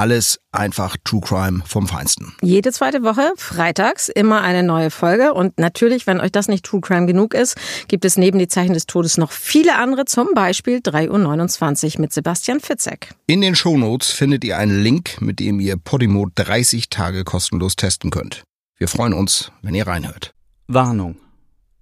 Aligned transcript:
Alles 0.00 0.40
einfach 0.50 0.96
True 1.04 1.20
Crime 1.20 1.62
vom 1.66 1.86
Feinsten. 1.86 2.32
Jede 2.40 2.72
zweite 2.72 3.02
Woche, 3.02 3.34
freitags, 3.36 4.08
immer 4.08 4.40
eine 4.40 4.62
neue 4.62 4.88
Folge. 4.88 5.34
Und 5.34 5.58
natürlich, 5.58 6.06
wenn 6.06 6.22
euch 6.22 6.32
das 6.32 6.48
nicht 6.48 6.64
True 6.64 6.80
Crime 6.80 7.04
genug 7.04 7.34
ist, 7.34 7.54
gibt 7.86 8.06
es 8.06 8.16
neben 8.16 8.38
die 8.38 8.48
Zeichen 8.48 8.72
des 8.72 8.86
Todes 8.86 9.18
noch 9.18 9.30
viele 9.30 9.76
andere, 9.76 10.06
zum 10.06 10.28
Beispiel 10.34 10.78
3.29 10.78 11.96
Uhr 11.96 12.00
mit 12.00 12.14
Sebastian 12.14 12.60
Fitzek. 12.60 13.10
In 13.26 13.42
den 13.42 13.54
Shownotes 13.54 14.08
findet 14.08 14.42
ihr 14.42 14.56
einen 14.56 14.82
Link, 14.82 15.20
mit 15.20 15.38
dem 15.38 15.60
ihr 15.60 15.76
Podimo 15.76 16.28
30 16.34 16.88
Tage 16.88 17.22
kostenlos 17.24 17.76
testen 17.76 18.10
könnt. 18.10 18.42
Wir 18.78 18.88
freuen 18.88 19.12
uns, 19.12 19.52
wenn 19.60 19.74
ihr 19.74 19.86
reinhört. 19.86 20.32
Warnung. 20.66 21.16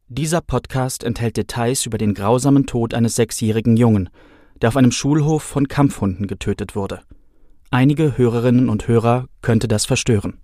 Dieser 0.09 0.41
Podcast 0.41 1.05
enthält 1.05 1.37
Details 1.37 1.87
über 1.87 1.99
den 1.99 2.15
grausamen 2.15 2.67
Tod 2.67 2.95
eines 2.95 3.15
sechsjährigen 3.15 3.77
Jungen, 3.77 4.11
der 4.61 4.71
auf 4.71 4.77
einem 4.77 4.91
Schulhof 4.91 5.45
von 5.45 5.69
Kampfhunden 5.69 6.27
getötet 6.27 6.75
wurde. 6.75 7.03
Einige 7.71 8.17
Hörerinnen 8.17 8.71
und 8.71 8.89
Hörer 8.89 9.27
könnte 9.43 9.69
das 9.69 9.85
verstören. 9.85 10.41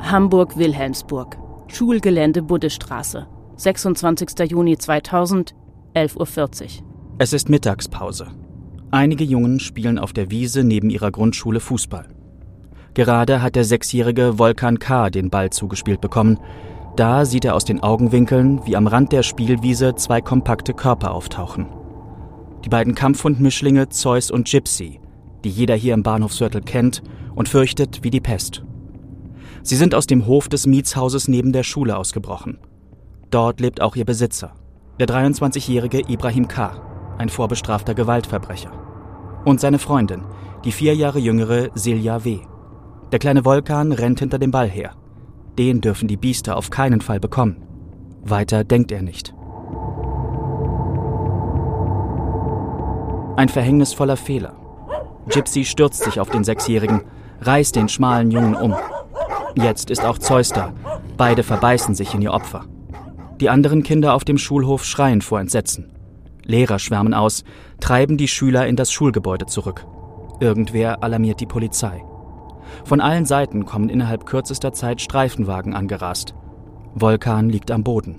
Hamburg-Wilhelmsburg. 0.00 1.38
Schulgelände 1.66 2.42
Buddestraße. 2.42 3.26
26. 3.56 4.48
Juni 4.48 4.78
2000, 4.78 5.56
11.40 5.96 6.62
Uhr. 6.82 7.16
Es 7.18 7.32
ist 7.32 7.48
Mittagspause. 7.48 8.28
Einige 8.92 9.24
Jungen 9.24 9.58
spielen 9.58 9.98
auf 9.98 10.12
der 10.12 10.30
Wiese 10.30 10.62
neben 10.62 10.88
ihrer 10.88 11.10
Grundschule 11.10 11.58
Fußball. 11.58 12.06
Gerade 12.94 13.42
hat 13.42 13.56
der 13.56 13.64
sechsjährige 13.64 14.38
Volkan 14.38 14.78
K. 14.78 15.10
den 15.10 15.30
Ball 15.30 15.50
zugespielt 15.50 16.00
bekommen. 16.00 16.38
Da 16.94 17.24
sieht 17.24 17.44
er 17.44 17.56
aus 17.56 17.64
den 17.64 17.82
Augenwinkeln, 17.82 18.64
wie 18.66 18.76
am 18.76 18.86
Rand 18.86 19.10
der 19.10 19.24
Spielwiese 19.24 19.96
zwei 19.96 20.20
kompakte 20.20 20.74
Körper 20.74 21.10
auftauchen 21.10 21.66
die 22.66 22.70
beiden 22.70 22.96
Kampfhundmischlinge 22.96 23.90
Zeus 23.90 24.28
und 24.28 24.50
Gypsy, 24.50 24.98
die 25.44 25.50
jeder 25.50 25.76
hier 25.76 25.94
im 25.94 26.02
Bahnhofsviertel 26.02 26.62
kennt 26.62 27.00
und 27.36 27.48
fürchtet 27.48 28.02
wie 28.02 28.10
die 28.10 28.20
Pest. 28.20 28.64
Sie 29.62 29.76
sind 29.76 29.94
aus 29.94 30.08
dem 30.08 30.26
Hof 30.26 30.48
des 30.48 30.66
Mietshauses 30.66 31.28
neben 31.28 31.52
der 31.52 31.62
Schule 31.62 31.96
ausgebrochen. 31.96 32.58
Dort 33.30 33.60
lebt 33.60 33.80
auch 33.80 33.94
ihr 33.94 34.04
Besitzer, 34.04 34.52
der 34.98 35.06
23-jährige 35.06 36.10
Ibrahim 36.10 36.48
K., 36.48 36.82
ein 37.18 37.28
vorbestrafter 37.28 37.94
Gewaltverbrecher. 37.94 38.72
Und 39.44 39.60
seine 39.60 39.78
Freundin, 39.78 40.22
die 40.64 40.72
vier 40.72 40.96
Jahre 40.96 41.20
jüngere 41.20 41.70
Silja 41.76 42.24
W. 42.24 42.40
Der 43.12 43.20
kleine 43.20 43.44
Vulkan 43.44 43.92
rennt 43.92 44.18
hinter 44.18 44.40
dem 44.40 44.50
Ball 44.50 44.68
her. 44.68 44.96
Den 45.56 45.80
dürfen 45.80 46.08
die 46.08 46.16
Biester 46.16 46.56
auf 46.56 46.70
keinen 46.70 47.00
Fall 47.00 47.20
bekommen. 47.20 47.62
Weiter 48.24 48.64
denkt 48.64 48.90
er 48.90 49.02
nicht. 49.02 49.35
Ein 53.36 53.48
verhängnisvoller 53.48 54.16
Fehler. 54.16 54.54
Gypsy 55.28 55.64
stürzt 55.64 56.02
sich 56.04 56.20
auf 56.20 56.30
den 56.30 56.44
Sechsjährigen, 56.44 57.02
reißt 57.40 57.76
den 57.76 57.88
schmalen 57.88 58.30
Jungen 58.30 58.54
um. 58.54 58.74
Jetzt 59.54 59.90
ist 59.90 60.04
auch 60.04 60.18
Zeus 60.18 60.50
da. 60.50 60.72
Beide 61.16 61.42
verbeißen 61.42 61.94
sich 61.94 62.14
in 62.14 62.22
ihr 62.22 62.32
Opfer. 62.32 62.64
Die 63.40 63.50
anderen 63.50 63.82
Kinder 63.82 64.14
auf 64.14 64.24
dem 64.24 64.38
Schulhof 64.38 64.84
schreien 64.84 65.20
vor 65.20 65.40
Entsetzen. 65.40 65.92
Lehrer 66.44 66.78
schwärmen 66.78 67.12
aus, 67.12 67.44
treiben 67.80 68.16
die 68.16 68.28
Schüler 68.28 68.66
in 68.66 68.76
das 68.76 68.90
Schulgebäude 68.92 69.46
zurück. 69.46 69.86
Irgendwer 70.40 71.02
alarmiert 71.02 71.40
die 71.40 71.46
Polizei. 71.46 72.02
Von 72.84 73.00
allen 73.00 73.26
Seiten 73.26 73.66
kommen 73.66 73.88
innerhalb 73.88 74.26
kürzester 74.26 74.72
Zeit 74.72 75.00
Streifenwagen 75.00 75.74
angerast. 75.74 76.34
Vulkan 76.94 77.50
liegt 77.50 77.70
am 77.70 77.84
Boden. 77.84 78.18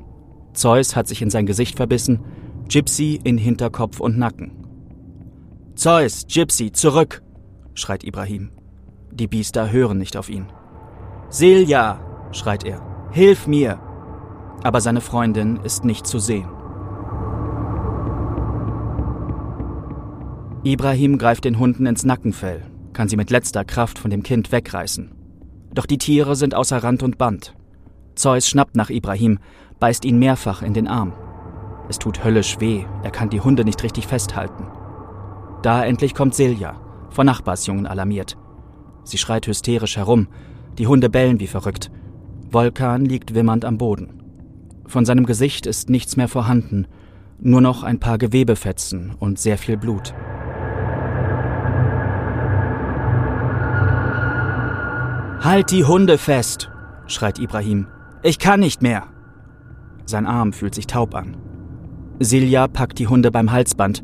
Zeus 0.54 0.96
hat 0.96 1.08
sich 1.08 1.22
in 1.22 1.30
sein 1.30 1.46
Gesicht 1.46 1.76
verbissen, 1.76 2.20
Gypsy 2.68 3.20
in 3.24 3.38
Hinterkopf 3.38 4.00
und 4.00 4.18
Nacken. 4.18 4.67
Zeus, 5.78 6.26
Gypsy, 6.28 6.72
zurück! 6.72 7.22
schreit 7.76 8.04
Ibrahim. 8.04 8.50
Die 9.12 9.28
Biester 9.28 9.72
hören 9.72 10.00
nicht 10.00 10.18
auf 10.18 10.28
ihn. 10.28 10.48
Silja, 11.30 12.00
schreit 12.32 12.64
er, 12.64 12.82
hilf 13.12 13.46
mir! 13.46 13.80
Aber 14.64 14.82
seine 14.82 15.02
Freundin 15.02 15.58
ist 15.58 15.86
nicht 15.86 16.08
zu 16.08 16.18
sehen. 16.18 16.50
Ibrahim 20.64 21.20
greift 21.20 21.46
den 21.46 21.60
Hunden 21.60 21.86
ins 21.86 22.04
Nackenfell, 22.04 22.66
kann 22.94 23.08
sie 23.08 23.16
mit 23.16 23.30
letzter 23.30 23.64
Kraft 23.64 24.00
von 24.00 24.10
dem 24.10 24.24
Kind 24.24 24.52
wegreißen. 24.52 25.12
Doch 25.76 25.86
die 25.86 26.00
Tiere 26.00 26.36
sind 26.36 26.56
außer 26.56 26.84
Rand 26.84 27.04
und 27.04 27.20
Band. 27.20 27.54
Zeus 28.16 28.48
schnappt 28.48 28.76
nach 28.76 28.90
Ibrahim, 28.90 29.38
beißt 29.80 30.06
ihn 30.06 30.18
mehrfach 30.18 30.64
in 30.64 30.74
den 30.74 30.88
Arm. 30.88 31.14
Es 31.88 32.00
tut 32.00 32.24
höllisch 32.24 32.60
weh, 32.60 32.84
er 33.04 33.12
kann 33.12 33.30
die 33.30 33.42
Hunde 33.42 33.64
nicht 33.64 33.84
richtig 33.84 34.08
festhalten. 34.08 34.66
Da 35.62 35.84
endlich 35.84 36.14
kommt 36.14 36.36
Silja, 36.36 36.76
von 37.10 37.26
Nachbarsjungen 37.26 37.88
alarmiert. 37.88 38.38
Sie 39.04 39.18
schreit 39.18 39.48
hysterisch 39.48 39.98
herum, 39.98 40.28
die 40.78 40.88
Hunde 40.88 41.10
bellen 41.10 41.40
wie 41.40 41.48
verrückt. 41.48 41.90
Volkan 42.52 43.06
liegt 43.06 43.34
wimmernd 43.34 43.66
am 43.66 43.78
Boden. 43.78 44.22
Von 44.86 45.06
seinem 45.06 45.26
Gesicht 45.26 45.66
ist 45.66 45.90
nichts 45.90 46.16
mehr 46.16 46.28
vorhanden, 46.28 46.88
nur 47.40 47.62
noch 47.62 47.84
ein 47.84 48.00
paar 48.00 48.18
Gewebefetzen 48.18 49.16
und 49.20 49.40
sehr 49.40 49.58
viel 49.58 49.78
Blut. 49.78 50.14
Halt 55.42 55.72
die 55.72 55.86
Hunde 55.86 56.18
fest, 56.18 56.70
schreit 57.08 57.40
Ibrahim. 57.40 57.88
Ich 58.24 58.40
kann 58.40 58.60
nicht 58.60 58.82
mehr. 58.82 59.04
Sein 60.06 60.26
Arm 60.26 60.54
fühlt 60.54 60.76
sich 60.76 60.88
taub 60.88 61.16
an. 61.16 61.38
Silja 62.20 62.68
packt 62.68 63.00
die 63.00 63.08
Hunde 63.08 63.32
beim 63.32 63.52
Halsband 63.52 64.04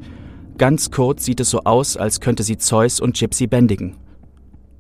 Ganz 0.58 0.92
kurz 0.92 1.26
sieht 1.26 1.40
es 1.40 1.50
so 1.50 1.62
aus, 1.64 1.98
als 1.98 2.20
könnte 2.20 2.44
sie 2.44 2.58
Zeus 2.58 3.00
und 3.00 3.18
Gypsy 3.18 3.48
bändigen. 3.48 3.98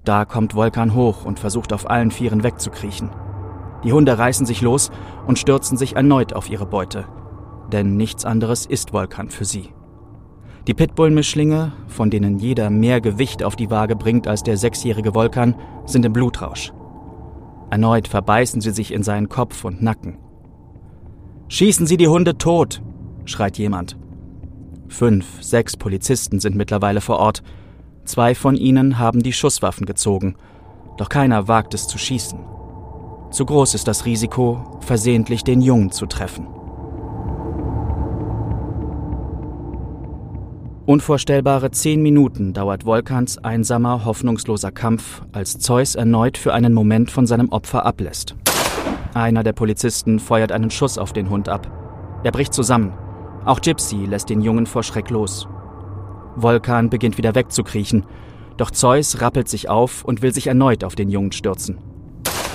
Da 0.03 0.25
kommt 0.25 0.53
Vulkan 0.53 0.94
hoch 0.94 1.25
und 1.25 1.39
versucht 1.39 1.73
auf 1.73 1.89
allen 1.89 2.11
Vieren 2.11 2.44
wegzukriechen. 2.44 3.09
Die 3.84 3.94
Hunde 3.94 4.17
reißen 4.17 4.45
sich 4.45 4.61
los 4.61 4.91
und 5.25 5.39
stürzen 5.39 5.78
sich 5.78 5.95
erneut 5.95 6.34
auf 6.34 6.50
ihre 6.50 6.66
Beute. 6.66 7.06
Denn 7.72 7.97
nichts 7.97 8.23
anderes 8.23 8.66
ist 8.66 8.94
Vulkan 8.94 9.29
für 9.29 9.45
sie. 9.45 9.69
Die 10.67 10.73
Pitbull-Mischlinge, 10.73 11.73
von 11.88 12.09
denen 12.09 12.38
jeder 12.38 12.69
mehr 12.69 13.01
Gewicht 13.01 13.44
auf 13.44 13.55
die 13.55 13.69
Waage 13.69 13.95
bringt 13.95 14.28
als 14.28 14.44
der 14.44 14.57
sechsjährige 14.57 15.16
Vulkan, 15.16 15.55
sind 15.85 16.05
im 16.05 16.13
Blutrausch. 16.13 16.72
Erneut 17.69 18.07
verbeißen 18.07 18.61
sie 18.61 18.72
sich 18.72 18.94
in 18.94 19.03
seinen 19.03 19.28
Kopf 19.28 19.66
und 19.66 19.81
Nacken. 19.81 20.19
Schießen 21.50 21.85
Sie 21.85 21.97
die 21.97 22.07
Hunde 22.07 22.38
tot, 22.38 22.81
schreit 23.25 23.57
jemand. 23.57 23.97
Fünf, 24.88 25.42
sechs 25.42 25.78
Polizisten 25.78 26.40
sind 26.40 26.56
mittlerweile 26.56 27.02
vor 27.02 27.18
Ort. 27.18 27.44
Zwei 28.06 28.36
von 28.36 28.56
ihnen 28.56 29.00
haben 29.00 29.24
die 29.24 29.34
Schusswaffen 29.34 29.86
gezogen, 29.86 30.36
doch 30.98 31.10
keiner 31.10 31.48
wagt 31.48 31.74
es 31.74 31.88
zu 31.88 31.98
schießen. 31.98 32.40
Zu 33.32 33.46
groß 33.46 33.74
ist 33.74 33.88
das 33.88 34.06
Risiko, 34.06 34.80
versehentlich 34.82 35.44
den 35.44 35.62
Jungen 35.62 35.92
zu 35.92 36.06
treffen. 36.06 36.48
Unvorstellbare 40.86 41.72
zehn 41.72 42.04
Minuten 42.04 42.54
dauert 42.54 42.84
Volkans 42.84 43.38
einsamer, 43.38 44.04
hoffnungsloser 44.04 44.72
Kampf, 44.72 45.22
als 45.32 45.58
Zeus 45.58 45.96
erneut 45.96 46.38
für 46.38 46.54
einen 46.54 46.74
Moment 46.74 47.10
von 47.10 47.26
seinem 47.26 47.50
Opfer 47.50 47.86
ablässt. 47.86 48.36
Einer 49.14 49.44
der 49.44 49.53
Polizisten 49.53 50.20
feuert 50.20 50.52
einen 50.52 50.70
Schuss 50.70 50.97
auf 50.97 51.14
den 51.14 51.29
Hund 51.29 51.47
ab. 51.47 51.72
Er 52.24 52.32
bricht 52.32 52.53
zusammen. 52.53 52.91
Auch 53.45 53.59
Gypsy 53.61 54.05
lässt 54.05 54.29
den 54.29 54.41
Jungen 54.41 54.66
vor 54.66 54.84
Schreck 54.84 55.09
los. 55.09 55.47
Vulkan 56.35 56.90
beginnt 56.90 57.17
wieder 57.17 57.35
wegzukriechen, 57.35 58.05
doch 58.57 58.72
Zeus 58.72 59.22
rappelt 59.22 59.49
sich 59.49 59.69
auf 59.69 60.05
und 60.05 60.22
will 60.22 60.34
sich 60.34 60.47
erneut 60.47 60.84
auf 60.84 60.95
den 60.95 61.09
Jungen 61.09 61.31
stürzen. 61.31 61.78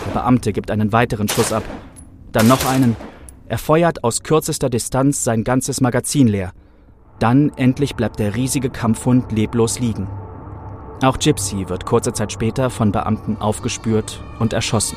Der 0.06 0.12
Beamte 0.12 0.52
gibt 0.52 0.70
einen 0.70 0.92
weiteren 0.92 1.28
Schuss 1.28 1.52
ab, 1.52 1.64
dann 2.32 2.48
noch 2.48 2.66
einen. 2.66 2.96
Er 3.46 3.58
feuert 3.58 4.04
aus 4.04 4.22
kürzester 4.22 4.70
Distanz 4.70 5.24
sein 5.24 5.44
ganzes 5.44 5.80
Magazin 5.80 6.28
leer. 6.28 6.52
Dann 7.18 7.50
endlich 7.56 7.96
bleibt 7.96 8.18
der 8.18 8.34
riesige 8.34 8.70
Kampfhund 8.70 9.32
leblos 9.32 9.80
liegen. 9.80 10.08
Auch 11.02 11.18
Gypsy 11.18 11.68
wird 11.68 11.86
kurze 11.86 12.12
Zeit 12.12 12.32
später 12.32 12.70
von 12.70 12.92
Beamten 12.92 13.36
aufgespürt 13.36 14.20
und 14.38 14.52
erschossen. 14.52 14.96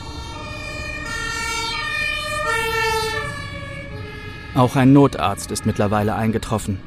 Auch 4.54 4.76
ein 4.76 4.92
Notarzt 4.92 5.50
ist 5.52 5.66
mittlerweile 5.66 6.16
eingetroffen. 6.16 6.80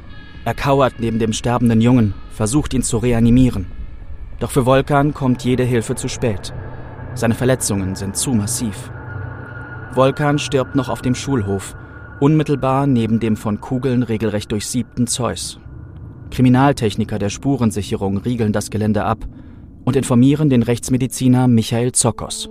Er 0.44 0.54
kauert 0.54 0.94
neben 0.98 1.18
dem 1.18 1.32
sterbenden 1.32 1.80
Jungen, 1.80 2.12
versucht 2.30 2.74
ihn 2.74 2.82
zu 2.82 2.98
reanimieren. 2.98 3.66
Doch 4.38 4.50
für 4.50 4.66
Volkan 4.66 5.14
kommt 5.14 5.44
jede 5.44 5.64
Hilfe 5.64 5.94
zu 5.94 6.08
spät. 6.08 6.52
Seine 7.14 7.34
Verletzungen 7.34 7.94
sind 7.94 8.16
zu 8.16 8.32
massiv. 8.32 8.90
Volkan 9.92 10.38
stirbt 10.38 10.74
noch 10.74 10.90
auf 10.90 11.00
dem 11.00 11.14
Schulhof, 11.14 11.74
unmittelbar 12.20 12.86
neben 12.86 13.18
dem 13.20 13.36
von 13.36 13.60
Kugeln 13.60 14.02
regelrecht 14.02 14.52
durchsiebten 14.52 15.06
Zeus. 15.06 15.58
Kriminaltechniker 16.30 17.18
der 17.18 17.30
Spurensicherung 17.30 18.18
riegeln 18.18 18.52
das 18.52 18.68
Gelände 18.70 19.04
ab 19.04 19.24
und 19.84 19.96
informieren 19.96 20.50
den 20.50 20.62
Rechtsmediziner 20.62 21.48
Michael 21.48 21.92
Zokos. 21.92 22.50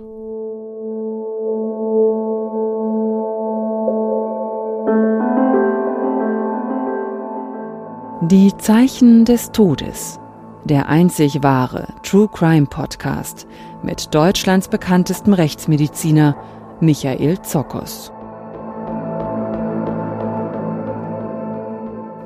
Die 8.30 8.56
Zeichen 8.56 9.26
des 9.26 9.52
Todes. 9.52 10.18
Der 10.64 10.88
einzig 10.88 11.42
wahre 11.42 11.88
True 12.02 12.26
Crime 12.32 12.64
Podcast 12.64 13.46
mit 13.82 14.14
Deutschlands 14.14 14.68
bekanntestem 14.68 15.34
Rechtsmediziner 15.34 16.34
Michael 16.80 17.42
Zokos. 17.42 18.12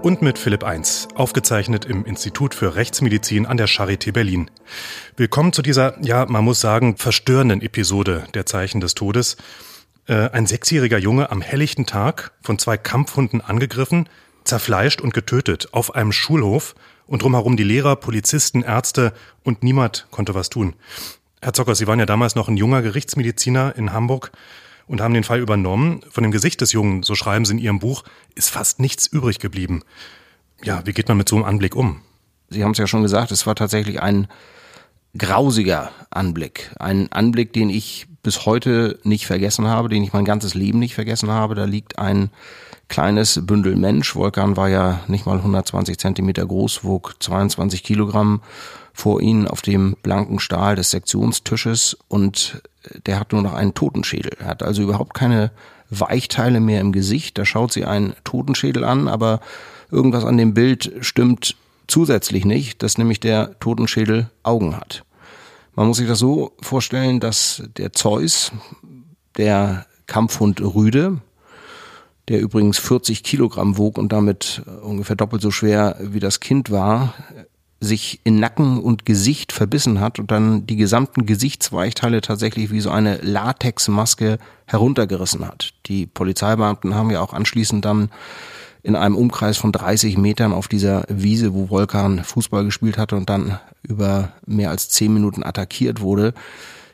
Und 0.02 0.22
mit 0.22 0.38
Philipp 0.38 0.62
1, 0.62 1.08
aufgezeichnet 1.16 1.84
im 1.84 2.04
Institut 2.04 2.54
für 2.54 2.76
Rechtsmedizin 2.76 3.44
an 3.46 3.56
der 3.56 3.66
Charité 3.66 4.12
Berlin. 4.12 4.52
Willkommen 5.16 5.52
zu 5.52 5.62
dieser, 5.62 6.00
ja, 6.00 6.26
man 6.26 6.44
muss 6.44 6.60
sagen, 6.60 6.96
verstörenden 6.96 7.60
Episode 7.60 8.22
der 8.34 8.46
Zeichen 8.46 8.80
des 8.80 8.94
Todes. 8.94 9.36
Äh, 10.06 10.30
ein 10.30 10.46
sechsjähriger 10.46 10.98
Junge 10.98 11.32
am 11.32 11.42
helllichten 11.42 11.86
Tag 11.86 12.30
von 12.40 12.56
zwei 12.60 12.76
Kampfhunden 12.76 13.40
angegriffen, 13.40 14.08
zerfleischt 14.48 15.00
und 15.00 15.14
getötet 15.14 15.68
auf 15.72 15.94
einem 15.94 16.12
Schulhof 16.12 16.74
und 17.06 17.22
drumherum 17.22 17.56
die 17.56 17.64
Lehrer, 17.64 17.96
Polizisten, 17.96 18.62
Ärzte 18.62 19.12
und 19.44 19.62
niemand 19.62 20.06
konnte 20.10 20.34
was 20.34 20.48
tun. 20.48 20.74
Herr 21.40 21.52
Zocker, 21.52 21.74
Sie 21.74 21.86
waren 21.86 22.00
ja 22.00 22.06
damals 22.06 22.34
noch 22.34 22.48
ein 22.48 22.56
junger 22.56 22.82
Gerichtsmediziner 22.82 23.76
in 23.76 23.92
Hamburg 23.92 24.32
und 24.86 25.00
haben 25.00 25.14
den 25.14 25.24
Fall 25.24 25.38
übernommen. 25.38 26.00
Von 26.10 26.22
dem 26.22 26.32
Gesicht 26.32 26.60
des 26.60 26.72
Jungen, 26.72 27.02
so 27.02 27.14
schreiben 27.14 27.44
Sie 27.44 27.52
in 27.52 27.58
Ihrem 27.58 27.78
Buch, 27.78 28.04
ist 28.34 28.50
fast 28.50 28.80
nichts 28.80 29.06
übrig 29.06 29.38
geblieben. 29.38 29.82
Ja, 30.62 30.82
wie 30.84 30.92
geht 30.92 31.08
man 31.08 31.16
mit 31.16 31.28
so 31.28 31.36
einem 31.36 31.44
Anblick 31.44 31.76
um? 31.76 32.00
Sie 32.50 32.64
haben 32.64 32.72
es 32.72 32.78
ja 32.78 32.86
schon 32.86 33.02
gesagt, 33.02 33.30
es 33.30 33.46
war 33.46 33.54
tatsächlich 33.54 34.00
ein 34.00 34.26
grausiger 35.16 35.90
Anblick. 36.10 36.70
Ein 36.78 37.12
Anblick, 37.12 37.52
den 37.52 37.70
ich 37.70 38.06
bis 38.22 38.46
heute 38.46 38.98
nicht 39.04 39.26
vergessen 39.26 39.66
habe, 39.66 39.88
den 39.88 40.02
ich 40.02 40.12
mein 40.12 40.24
ganzes 40.24 40.54
Leben 40.54 40.78
nicht 40.78 40.94
vergessen 40.94 41.30
habe. 41.30 41.54
Da 41.54 41.64
liegt 41.64 41.98
ein 41.98 42.30
kleines 42.88 43.40
Bündel 43.46 43.76
Mensch. 43.76 44.14
Volkan 44.14 44.56
war 44.56 44.68
ja 44.68 45.00
nicht 45.08 45.26
mal 45.26 45.38
120 45.38 45.98
Zentimeter 45.98 46.46
groß, 46.46 46.84
wog 46.84 47.16
22 47.20 47.82
Kilogramm 47.82 48.40
vor 48.92 49.20
ihnen 49.20 49.46
auf 49.46 49.62
dem 49.62 49.96
blanken 50.02 50.40
Stahl 50.40 50.74
des 50.74 50.90
Sektionstisches 50.90 51.96
und 52.08 52.62
der 53.06 53.20
hat 53.20 53.32
nur 53.32 53.42
noch 53.42 53.54
einen 53.54 53.74
Totenschädel. 53.74 54.32
Er 54.40 54.46
hat 54.46 54.62
also 54.62 54.82
überhaupt 54.82 55.14
keine 55.14 55.52
Weichteile 55.90 56.60
mehr 56.60 56.80
im 56.80 56.92
Gesicht. 56.92 57.38
Da 57.38 57.44
schaut 57.44 57.72
sie 57.72 57.84
einen 57.84 58.14
Totenschädel 58.24 58.84
an, 58.84 59.08
aber 59.08 59.40
irgendwas 59.90 60.24
an 60.24 60.36
dem 60.36 60.54
Bild 60.54 60.92
stimmt 61.00 61.56
zusätzlich 61.86 62.44
nicht, 62.44 62.82
dass 62.82 62.98
nämlich 62.98 63.20
der 63.20 63.58
Totenschädel 63.60 64.30
Augen 64.42 64.76
hat. 64.76 65.04
Man 65.74 65.86
muss 65.86 65.98
sich 65.98 66.08
das 66.08 66.18
so 66.18 66.52
vorstellen, 66.60 67.20
dass 67.20 67.62
der 67.76 67.92
Zeus, 67.92 68.52
der 69.36 69.86
Kampfhund 70.06 70.60
Rüde, 70.60 71.18
der 72.28 72.40
übrigens 72.40 72.78
40 72.78 73.22
Kilogramm 73.22 73.78
wog 73.78 73.98
und 73.98 74.12
damit 74.12 74.62
äh, 74.66 74.70
ungefähr 74.84 75.16
doppelt 75.16 75.42
so 75.42 75.50
schwer 75.50 75.96
wie 76.00 76.20
das 76.20 76.40
Kind 76.40 76.70
war, 76.70 77.14
sich 77.80 78.20
in 78.24 78.40
Nacken 78.40 78.80
und 78.80 79.06
Gesicht 79.06 79.52
verbissen 79.52 80.00
hat 80.00 80.18
und 80.18 80.30
dann 80.30 80.66
die 80.66 80.76
gesamten 80.76 81.26
Gesichtsweichteile 81.26 82.20
tatsächlich 82.20 82.70
wie 82.70 82.80
so 82.80 82.90
eine 82.90 83.18
Latexmaske 83.18 84.38
heruntergerissen 84.66 85.46
hat. 85.46 85.74
Die 85.86 86.06
Polizeibeamten 86.06 86.94
haben 86.94 87.10
ja 87.10 87.20
auch 87.20 87.32
anschließend 87.32 87.84
dann 87.84 88.10
in 88.82 88.96
einem 88.96 89.16
Umkreis 89.16 89.58
von 89.58 89.70
30 89.70 90.18
Metern 90.18 90.52
auf 90.52 90.66
dieser 90.66 91.04
Wiese, 91.08 91.54
wo 91.54 91.68
Volkan 91.68 92.24
Fußball 92.24 92.64
gespielt 92.64 92.98
hatte 92.98 93.16
und 93.16 93.28
dann 93.30 93.58
über 93.82 94.32
mehr 94.46 94.70
als 94.70 94.88
zehn 94.88 95.12
Minuten 95.12 95.44
attackiert 95.44 96.00
wurde, 96.00 96.34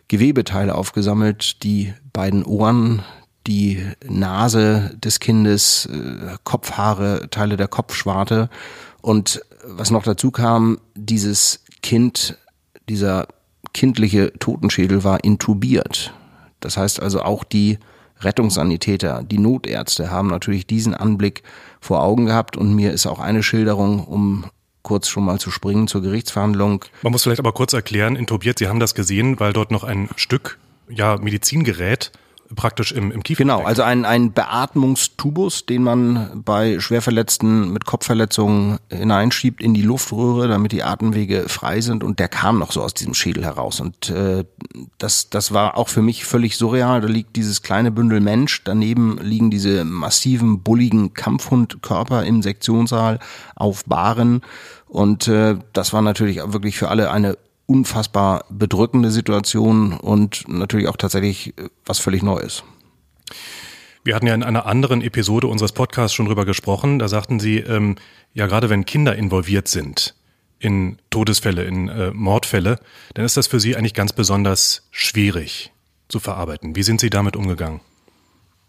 Gewebeteile 0.09 0.75
aufgesammelt, 0.75 1.63
die 1.63 1.95
beiden 2.13 2.45
Ohren, 2.45 3.03
die 3.47 3.85
Nase 4.09 4.93
des 4.97 5.21
Kindes, 5.21 5.87
äh, 5.87 6.37
Kopfhaare, 6.45 7.29
Teile 7.31 7.57
der 7.57 7.69
Kopfschwarte. 7.69 8.49
Und 9.01 9.43
was 9.67 9.91
noch 9.91 10.03
dazu 10.03 10.31
kam, 10.31 10.79
dieses 10.95 11.61
Kind, 11.83 12.39
dieser 12.89 13.29
kindliche 13.73 14.33
Totenschädel 14.39 15.05
war 15.05 15.25
intubiert. 15.25 16.15
Das 16.61 16.77
heißt 16.77 17.01
also 17.01 17.23
auch 17.23 17.45
die 17.45 17.79
Rettungssanitäter, 18.21 19.23
die 19.23 19.39
Notärzte 19.39 20.11
haben 20.11 20.29
natürlich 20.29 20.67
diesen 20.67 20.95
Anblick 20.95 21.43
vor 21.81 22.03
Augen 22.03 22.27
gehabt 22.27 22.57
und 22.57 22.75
mir 22.75 22.93
ist 22.93 23.07
auch 23.07 23.19
eine 23.19 23.43
Schilderung, 23.43 24.05
um 24.05 24.45
kurz 24.83 25.09
schon 25.09 25.25
mal 25.25 25.39
zu 25.39 25.51
springen 25.51 25.89
zur 25.89 26.03
Gerichtsverhandlung. 26.03 26.85
Man 27.03 27.13
muss 27.13 27.25
vielleicht 27.25 27.41
aber 27.41 27.53
kurz 27.53 27.73
erklären, 27.73 28.17
intubiert, 28.17 28.59
Sie 28.59 28.69
haben 28.69 28.81
das 28.81 28.95
gesehen, 28.95 29.41
weil 29.41 29.53
dort 29.53 29.71
noch 29.71 29.85
ein 29.85 30.09
Stück 30.17 30.59
ja, 30.89 31.17
Medizingerät 31.17 32.13
praktisch 32.55 32.93
im, 32.93 33.11
im 33.11 33.23
Kiefer. 33.23 33.39
Genau, 33.39 33.63
also 33.63 33.83
ein, 33.83 34.05
ein 34.05 34.33
Beatmungstubus, 34.33 35.67
den 35.67 35.83
man 35.83 36.43
bei 36.45 36.81
Schwerverletzten 36.81 37.73
mit 37.73 37.85
Kopfverletzungen 37.85 38.79
hineinschiebt 38.91 39.63
in 39.63 39.75
die 39.75 39.83
Luftröhre, 39.83 40.49
damit 40.49 40.73
die 40.73 40.83
Atemwege 40.83 41.49
frei 41.49 41.81
sind 41.81 42.05
und 42.05 42.19
der 42.19 42.29
kam 42.29 42.59
noch 42.59 42.73
so 42.73 42.83
aus 42.83 42.95
diesem 42.95 43.15
Schädel 43.15 43.45
heraus 43.45 43.81
und 43.81 44.11
äh, 44.11 44.45
das, 44.99 45.31
das 45.31 45.53
war 45.53 45.77
auch 45.77 45.89
für 45.89 46.03
mich 46.03 46.25
völlig 46.25 46.57
surreal. 46.57 47.01
Da 47.01 47.09
liegt 47.09 47.37
dieses 47.37 47.63
kleine 47.63 47.91
Bündel 47.91 48.21
Mensch, 48.21 48.63
daneben 48.65 49.19
liegen 49.21 49.51
diese 49.51 49.85
massiven, 49.85 50.63
bulligen 50.63 51.15
Kampfhundkörper 51.15 52.25
im 52.25 52.43
Sektionssaal 52.43 53.19
auf 53.57 53.85
Baren 53.85 54.43
und 54.87 55.29
äh, 55.29 55.57
das 55.73 55.93
war 55.93 56.03
natürlich 56.03 56.37
wirklich 56.37 56.79
für 56.79 56.89
alle 56.89 57.11
eine 57.11 57.37
unfassbar 57.67 58.45
bedrückende 58.51 59.11
Situation 59.11 59.95
und 59.95 60.49
natürlich 60.49 60.89
auch 60.89 60.97
tatsächlich 60.97 61.57
äh, 61.59 61.69
was 61.85 61.99
völlig 61.99 62.23
Neues. 62.23 62.63
Wir 64.05 64.15
hatten 64.15 64.27
ja 64.27 64.35
in 64.35 64.43
einer 64.43 64.67
anderen 64.67 65.01
Episode 65.01 65.47
unseres 65.47 65.73
Podcasts 65.73 66.15
schon 66.15 66.27
drüber 66.27 66.45
gesprochen. 66.45 66.99
Da 66.99 67.09
sagten 67.09 67.41
Sie, 67.41 67.59
ähm, 67.59 67.97
ja 68.35 68.47
gerade 68.47 68.69
wenn 68.69 68.85
Kinder 68.85 69.17
involviert 69.17 69.67
sind 69.67 70.15
in 70.59 70.99
Todesfälle, 71.11 71.65
in 71.65 71.89
äh, 71.89 72.11
Mordfälle, 72.13 72.79
dann 73.15 73.25
ist 73.25 73.37
das 73.37 73.47
für 73.47 73.61
Sie 73.61 73.77
eigentlich 73.77 73.95
ganz 73.95 74.13
besonders 74.13 74.89
schwierig 74.91 75.73
zu 76.09 76.21
verarbeiten. 76.21 76.77
Wie 76.77 76.83
sind 76.83 77.01
Sie 77.01 77.11
damit 77.11 77.35
umgegangen? 77.35 77.81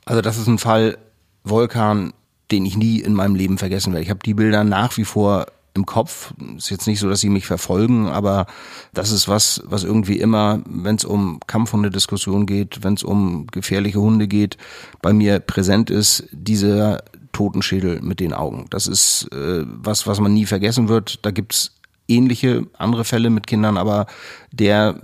Also 0.05 0.21
das 0.21 0.37
ist 0.37 0.47
ein 0.47 0.57
Fall 0.57 0.97
Vulkan, 1.43 2.13
den 2.51 2.65
ich 2.65 2.77
nie 2.77 2.99
in 2.99 3.13
meinem 3.13 3.35
Leben 3.35 3.57
vergessen 3.57 3.91
werde. 3.91 4.03
Ich 4.03 4.09
habe 4.09 4.19
die 4.23 4.33
Bilder 4.33 4.63
nach 4.63 4.97
wie 4.97 5.05
vor 5.05 5.47
im 5.75 5.85
Kopf. 5.85 6.33
Ist 6.57 6.71
jetzt 6.71 6.87
nicht 6.87 6.99
so, 6.99 7.09
dass 7.09 7.19
sie 7.19 7.29
mich 7.29 7.45
verfolgen, 7.45 8.07
aber 8.07 8.47
das 8.93 9.11
ist 9.11 9.27
was, 9.27 9.61
was 9.65 9.83
irgendwie 9.83 10.19
immer, 10.19 10.61
wenn 10.65 10.95
es 10.95 11.05
um 11.05 11.39
Kampfhundediskussion 11.45 12.45
geht, 12.45 12.83
wenn 12.83 12.95
es 12.95 13.03
um 13.03 13.47
gefährliche 13.47 13.99
Hunde 13.99 14.27
geht, 14.27 14.57
bei 15.01 15.13
mir 15.13 15.39
präsent 15.39 15.89
ist, 15.89 16.27
dieser 16.31 17.03
Totenschädel 17.33 18.01
mit 18.01 18.21
den 18.21 18.33
Augen. 18.33 18.65
Das 18.69 18.87
ist 18.87 19.27
äh, 19.33 19.65
was, 19.65 20.07
was 20.07 20.19
man 20.19 20.33
nie 20.33 20.45
vergessen 20.45 20.87
wird. 20.87 21.25
Da 21.25 21.31
gibt's 21.31 21.75
ähnliche 22.07 22.65
andere 22.77 23.03
Fälle 23.03 23.29
mit 23.29 23.45
Kindern, 23.45 23.77
aber 23.77 24.07
der 24.51 24.99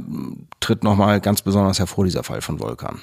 tritt 0.61 0.83
nochmal 0.83 1.19
ganz 1.19 1.41
besonders 1.41 1.79
hervor, 1.79 2.05
dieser 2.05 2.23
Fall 2.23 2.41
von 2.41 2.59
Volkan. 2.59 3.01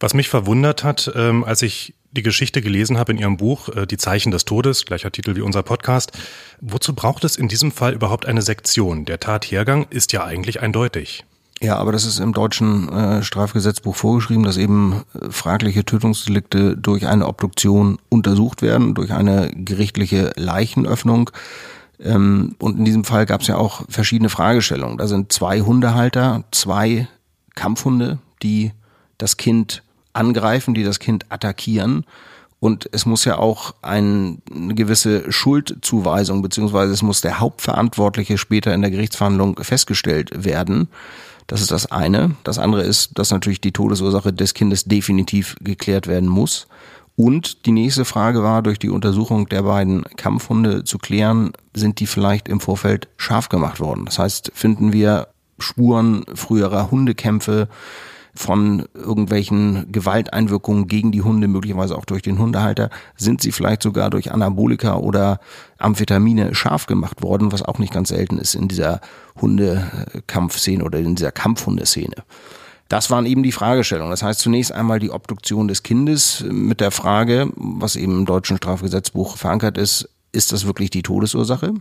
Was 0.00 0.14
mich 0.14 0.30
verwundert 0.30 0.82
hat, 0.82 1.12
ähm, 1.14 1.44
als 1.44 1.60
ich 1.60 1.94
die 2.12 2.22
Geschichte 2.22 2.62
gelesen 2.62 2.98
habe 2.98 3.12
in 3.12 3.18
Ihrem 3.18 3.36
Buch, 3.36 3.68
äh, 3.68 3.86
Die 3.86 3.98
Zeichen 3.98 4.32
des 4.32 4.46
Todes, 4.46 4.86
gleicher 4.86 5.12
Titel 5.12 5.36
wie 5.36 5.42
unser 5.42 5.62
Podcast, 5.62 6.12
wozu 6.60 6.94
braucht 6.94 7.22
es 7.24 7.36
in 7.36 7.48
diesem 7.48 7.70
Fall 7.70 7.92
überhaupt 7.92 8.26
eine 8.26 8.42
Sektion? 8.42 9.04
Der 9.04 9.20
Tathergang 9.20 9.86
ist 9.90 10.12
ja 10.12 10.24
eigentlich 10.24 10.62
eindeutig. 10.62 11.24
Ja, 11.62 11.76
aber 11.76 11.92
das 11.92 12.06
ist 12.06 12.18
im 12.18 12.32
deutschen 12.32 12.88
äh, 12.88 13.22
Strafgesetzbuch 13.22 13.94
vorgeschrieben, 13.94 14.44
dass 14.44 14.56
eben 14.56 15.02
äh, 15.12 15.30
fragliche 15.30 15.84
Tötungsdelikte 15.84 16.78
durch 16.78 17.06
eine 17.06 17.26
Obduktion 17.26 17.98
untersucht 18.08 18.62
werden, 18.62 18.94
durch 18.94 19.12
eine 19.12 19.50
gerichtliche 19.54 20.32
Leichenöffnung. 20.36 21.30
Ähm, 22.02 22.56
und 22.58 22.78
in 22.78 22.86
diesem 22.86 23.04
Fall 23.04 23.26
gab 23.26 23.42
es 23.42 23.48
ja 23.48 23.58
auch 23.58 23.84
verschiedene 23.90 24.30
Fragestellungen. 24.30 24.96
Da 24.96 25.06
sind 25.06 25.32
zwei 25.32 25.60
Hundehalter, 25.60 26.44
zwei 26.50 27.06
Kampfhunde, 27.54 28.18
die 28.42 28.72
das 29.18 29.36
Kind 29.36 29.82
angreifen, 30.12 30.74
die 30.74 30.84
das 30.84 30.98
Kind 30.98 31.26
attackieren. 31.30 32.04
Und 32.60 32.88
es 32.92 33.06
muss 33.06 33.24
ja 33.24 33.38
auch 33.38 33.74
ein, 33.80 34.42
eine 34.54 34.74
gewisse 34.74 35.32
Schuldzuweisung, 35.32 36.42
beziehungsweise 36.42 36.92
es 36.92 37.02
muss 37.02 37.22
der 37.22 37.40
Hauptverantwortliche 37.40 38.36
später 38.36 38.74
in 38.74 38.82
der 38.82 38.90
Gerichtsverhandlung 38.90 39.58
festgestellt 39.62 40.44
werden. 40.44 40.88
Das 41.46 41.62
ist 41.62 41.70
das 41.70 41.90
eine. 41.90 42.36
Das 42.44 42.58
andere 42.58 42.82
ist, 42.82 43.18
dass 43.18 43.30
natürlich 43.30 43.60
die 43.60 43.72
Todesursache 43.72 44.32
des 44.32 44.54
Kindes 44.54 44.84
definitiv 44.84 45.56
geklärt 45.60 46.06
werden 46.06 46.28
muss. 46.28 46.68
Und 47.16 47.66
die 47.66 47.72
nächste 47.72 48.04
Frage 48.04 48.42
war, 48.42 48.62
durch 48.62 48.78
die 48.78 48.88
Untersuchung 48.88 49.48
der 49.48 49.62
beiden 49.62 50.04
Kampfhunde 50.16 50.84
zu 50.84 50.98
klären, 50.98 51.52
sind 51.74 52.00
die 52.00 52.06
vielleicht 52.06 52.48
im 52.48 52.60
Vorfeld 52.60 53.08
scharf 53.16 53.48
gemacht 53.48 53.80
worden. 53.80 54.04
Das 54.04 54.18
heißt, 54.18 54.52
finden 54.54 54.92
wir 54.92 55.28
Spuren 55.58 56.24
früherer 56.34 56.90
Hundekämpfe, 56.90 57.68
von 58.40 58.86
irgendwelchen 58.94 59.92
Gewalteinwirkungen 59.92 60.88
gegen 60.88 61.12
die 61.12 61.20
Hunde, 61.20 61.46
möglicherweise 61.46 61.96
auch 61.96 62.06
durch 62.06 62.22
den 62.22 62.38
Hundehalter, 62.38 62.88
sind 63.14 63.42
sie 63.42 63.52
vielleicht 63.52 63.82
sogar 63.82 64.08
durch 64.08 64.32
Anabolika 64.32 64.96
oder 64.96 65.40
Amphetamine 65.76 66.54
scharf 66.54 66.86
gemacht 66.86 67.22
worden, 67.22 67.52
was 67.52 67.60
auch 67.60 67.78
nicht 67.78 67.92
ganz 67.92 68.08
selten 68.08 68.38
ist 68.38 68.54
in 68.54 68.66
dieser 68.66 69.02
Hundekampfszene 69.42 70.82
oder 70.82 70.98
in 70.98 71.16
dieser 71.16 71.32
Kampfhundeszene. 71.32 72.16
Das 72.88 73.10
waren 73.10 73.26
eben 73.26 73.42
die 73.42 73.52
Fragestellungen. 73.52 74.10
Das 74.10 74.22
heißt 74.22 74.40
zunächst 74.40 74.72
einmal 74.72 75.00
die 75.00 75.10
Obduktion 75.10 75.68
des 75.68 75.82
Kindes 75.82 76.42
mit 76.50 76.80
der 76.80 76.90
Frage, 76.90 77.50
was 77.56 77.94
eben 77.94 78.20
im 78.20 78.26
deutschen 78.26 78.56
Strafgesetzbuch 78.56 79.36
verankert 79.36 79.76
ist, 79.76 80.08
ist 80.32 80.52
das 80.52 80.66
wirklich 80.66 80.88
die 80.88 81.02
Todesursache? 81.02 81.74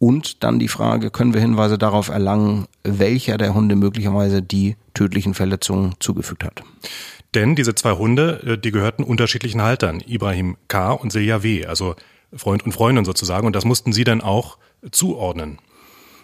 Und 0.00 0.42
dann 0.42 0.58
die 0.58 0.68
Frage, 0.68 1.10
können 1.10 1.34
wir 1.34 1.42
Hinweise 1.42 1.76
darauf 1.76 2.08
erlangen, 2.08 2.66
welcher 2.82 3.36
der 3.36 3.52
Hunde 3.52 3.76
möglicherweise 3.76 4.40
die 4.40 4.76
tödlichen 4.94 5.34
Verletzungen 5.34 5.94
zugefügt 6.00 6.42
hat? 6.42 6.62
Denn 7.34 7.54
diese 7.54 7.74
zwei 7.74 7.92
Hunde, 7.92 8.42
äh, 8.46 8.58
die 8.58 8.70
gehörten 8.70 9.04
unterschiedlichen 9.04 9.60
Haltern, 9.60 10.00
Ibrahim 10.00 10.56
K. 10.68 10.92
und 10.92 11.12
Silja 11.12 11.42
W., 11.42 11.66
also 11.66 11.96
Freund 12.34 12.64
und 12.64 12.72
Freundin 12.72 13.04
sozusagen. 13.04 13.46
Und 13.46 13.54
das 13.54 13.66
mussten 13.66 13.92
Sie 13.92 14.04
dann 14.04 14.22
auch 14.22 14.56
zuordnen. 14.90 15.58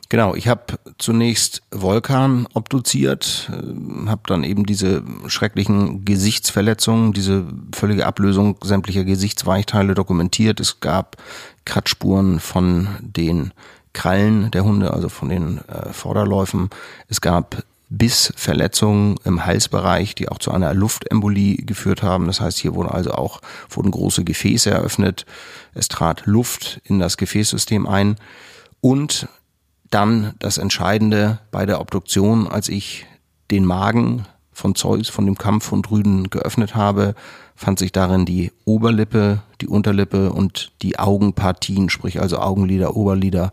Genau, 0.08 0.36
ich 0.36 0.46
habe 0.46 0.78
zunächst 0.98 1.62
Volkan 1.72 2.46
obduziert, 2.54 3.50
äh, 3.50 4.08
habe 4.08 4.22
dann 4.26 4.44
eben 4.44 4.64
diese 4.64 5.02
schrecklichen 5.26 6.04
Gesichtsverletzungen, 6.04 7.12
diese 7.12 7.44
völlige 7.74 8.06
Ablösung 8.06 8.56
sämtlicher 8.62 9.04
Gesichtsweichteile 9.04 9.94
dokumentiert. 9.94 10.60
Es 10.60 10.80
gab 10.80 11.16
Kratzspuren 11.64 12.38
von 12.38 12.88
den 13.00 13.52
Krallen 13.94 14.50
der 14.52 14.64
Hunde, 14.64 14.92
also 14.92 15.08
von 15.08 15.28
den 15.28 15.58
äh, 15.68 15.92
Vorderläufen. 15.92 16.70
Es 17.08 17.20
gab 17.20 17.64
Bissverletzungen 17.88 19.16
im 19.24 19.44
Halsbereich, 19.44 20.14
die 20.14 20.28
auch 20.28 20.38
zu 20.38 20.50
einer 20.50 20.74
Luftembolie 20.74 21.56
geführt 21.56 22.02
haben. 22.02 22.26
Das 22.26 22.40
heißt, 22.40 22.58
hier 22.58 22.74
wurden 22.74 22.90
also 22.90 23.12
auch 23.12 23.40
wurden 23.70 23.90
große 23.90 24.24
Gefäße 24.24 24.70
eröffnet. 24.70 25.24
Es 25.74 25.88
trat 25.88 26.26
Luft 26.26 26.80
in 26.84 26.98
das 26.98 27.16
Gefäßsystem 27.16 27.86
ein 27.86 28.16
und 28.80 29.28
dann 29.90 30.34
das 30.38 30.58
Entscheidende 30.58 31.38
bei 31.50 31.66
der 31.66 31.80
Obduktion, 31.80 32.48
als 32.48 32.68
ich 32.68 33.06
den 33.50 33.64
Magen 33.64 34.26
von 34.52 34.74
Zeus, 34.74 35.08
von 35.08 35.26
dem 35.26 35.36
Kampf 35.36 35.66
von 35.66 35.84
Rüden 35.84 36.30
geöffnet 36.30 36.74
habe, 36.74 37.14
fand 37.54 37.78
sich 37.78 37.92
darin 37.92 38.24
die 38.24 38.52
Oberlippe, 38.64 39.42
die 39.60 39.68
Unterlippe 39.68 40.32
und 40.32 40.72
die 40.82 40.98
Augenpartien, 40.98 41.90
sprich 41.90 42.20
also 42.20 42.38
Augenlider, 42.38 42.96
Oberlider, 42.96 43.52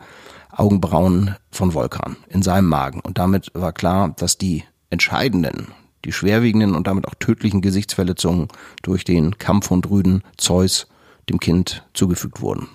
Augenbrauen 0.49 1.35
von 1.51 1.73
Volkan 1.73 2.15
in 2.29 2.41
seinem 2.41 2.67
Magen. 2.67 2.99
Und 2.99 3.17
damit 3.17 3.51
war 3.53 3.73
klar, 3.73 4.13
dass 4.17 4.37
die 4.37 4.63
entscheidenden, 4.89 5.69
die 6.05 6.11
schwerwiegenden 6.11 6.75
und 6.75 6.87
damit 6.87 7.07
auch 7.07 7.15
tödlichen 7.15 7.61
Gesichtsverletzungen 7.61 8.47
durch 8.81 9.03
den 9.03 9.37
Kampfhund 9.37 9.89
Rüden 9.89 10.23
Zeus 10.37 10.87
dem 11.29 11.39
Kind 11.39 11.83
zugefügt 11.93 12.41
wurden. 12.41 12.67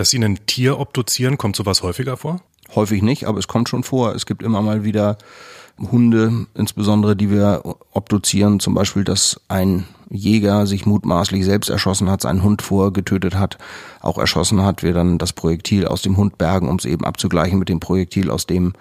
Dass 0.00 0.08
Sie 0.08 0.24
ein 0.24 0.38
Tier 0.46 0.80
obduzieren, 0.80 1.36
kommt 1.36 1.56
sowas 1.56 1.82
häufiger 1.82 2.16
vor? 2.16 2.40
Häufig 2.74 3.02
nicht, 3.02 3.26
aber 3.26 3.38
es 3.38 3.48
kommt 3.48 3.68
schon 3.68 3.82
vor. 3.82 4.14
Es 4.14 4.24
gibt 4.24 4.42
immer 4.42 4.62
mal 4.62 4.82
wieder 4.82 5.18
Hunde, 5.78 6.46
insbesondere 6.54 7.14
die 7.14 7.30
wir 7.30 7.60
obduzieren, 7.92 8.60
zum 8.60 8.72
Beispiel, 8.72 9.04
dass 9.04 9.42
ein 9.48 9.84
Jäger 10.08 10.66
sich 10.66 10.86
mutmaßlich 10.86 11.44
selbst 11.44 11.68
erschossen 11.68 12.08
hat, 12.08 12.22
seinen 12.22 12.42
Hund 12.42 12.62
vorgetötet 12.62 13.34
hat, 13.34 13.58
auch 14.00 14.16
erschossen 14.16 14.62
hat, 14.62 14.82
wir 14.82 14.94
dann 14.94 15.18
das 15.18 15.34
Projektil 15.34 15.86
aus 15.86 16.00
dem 16.00 16.16
Hund 16.16 16.38
bergen, 16.38 16.70
um 16.70 16.76
es 16.76 16.86
eben 16.86 17.04
abzugleichen 17.04 17.58
mit 17.58 17.68
dem 17.68 17.80
Projektil 17.80 18.30
aus 18.30 18.46
dem 18.46 18.72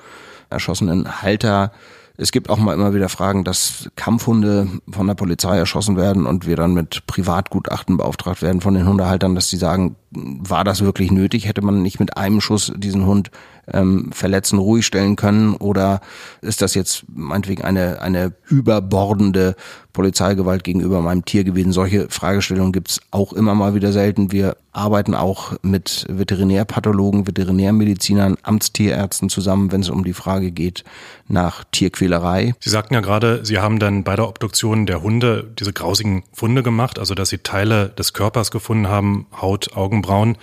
erschossenen 0.50 1.22
Halter. 1.22 1.74
Es 2.22 2.34
gibt 2.34 2.50
auch 2.50 2.58
mal 2.58 2.74
immer 2.74 2.94
wieder 2.94 3.08
Fragen, 3.08 3.46
dass 3.46 3.90
Kampfhunde 3.96 4.68
von 4.92 5.08
der 5.08 5.14
Polizei 5.14 5.58
erschossen 5.58 5.96
werden 5.96 6.26
und 6.26 6.46
wir 6.46 6.58
dann 6.58 6.74
mit 6.74 7.08
Privatgutachten 7.08 7.96
beauftragt 7.96 8.42
werden 8.42 8.60
von 8.60 8.74
den 8.74 8.86
Hundehaltern, 8.86 9.36
dass 9.36 9.50
sie 9.50 9.56
sagen, 9.56 9.96
war 10.12 10.66
das 10.66 10.82
wirklich 10.82 11.12
nötig? 11.12 11.48
Hätte 11.48 11.62
man 11.62 11.82
nicht 11.82 12.02
mit 12.02 12.18
einem 12.18 12.42
Schuss 12.42 12.74
diesen 12.76 13.06
Hund 13.06 13.32
ähm, 13.74 14.12
verletzen, 14.12 14.60
ruhig 14.60 14.86
stellen 14.86 15.16
können? 15.16 15.56
Oder 15.56 16.02
ist 16.42 16.62
das 16.62 16.74
jetzt 16.74 17.04
meinetwegen 17.14 17.64
eine, 17.64 18.02
eine 18.02 18.34
überbordende 18.48 19.56
Polizeigewalt 19.94 20.64
gegenüber 20.64 21.02
meinem 21.02 21.26
Tier 21.26 21.44
gewesen? 21.44 21.72
Solche 21.72 22.08
Fragestellungen 22.10 22.72
gibt's 22.72 23.02
auch 23.12 23.34
immer 23.34 23.56
mal 23.56 23.74
wieder 23.74 23.92
selten. 23.92 24.32
Wir 24.32 24.56
arbeiten 24.72 25.16
auch 25.16 25.54
mit 25.62 26.06
Veterinärpathologen, 26.10 27.28
Veterinärmedizinern, 27.28 28.38
Amtstierärzten 28.44 29.30
zusammen, 29.30 29.72
wenn 29.72 29.82
es 29.82 29.90
um 29.90 30.04
die 30.04 30.14
Frage 30.14 30.52
geht 30.52 30.84
nach 31.28 31.64
Tierquälerei. 31.72 32.54
Sie 32.60 32.70
sagten 32.70 32.94
ja 32.94 33.02
gerade, 33.02 33.46
Sie 33.46 33.60
haben 33.60 33.80
dann 33.80 34.04
bei 34.04 34.16
der 34.16 34.28
Obduktion 34.28 34.86
der 34.86 35.02
Hunde 35.02 35.50
diese 35.60 35.74
grausigen 35.74 36.24
Funde 36.34 36.64
gemacht, 36.64 37.00
also 37.00 37.16
dass 37.16 37.30
Sie 37.30 37.40
Teile 37.40 37.90
des 37.90 38.14
Körpers 38.14 38.52
gefunden 38.52 38.88
haben, 38.88 39.28
Haut, 39.42 39.76
Augenbrauen 39.76 40.38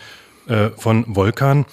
äh, 0.49 0.71
von 0.76 1.04
Volkan. 1.09 1.66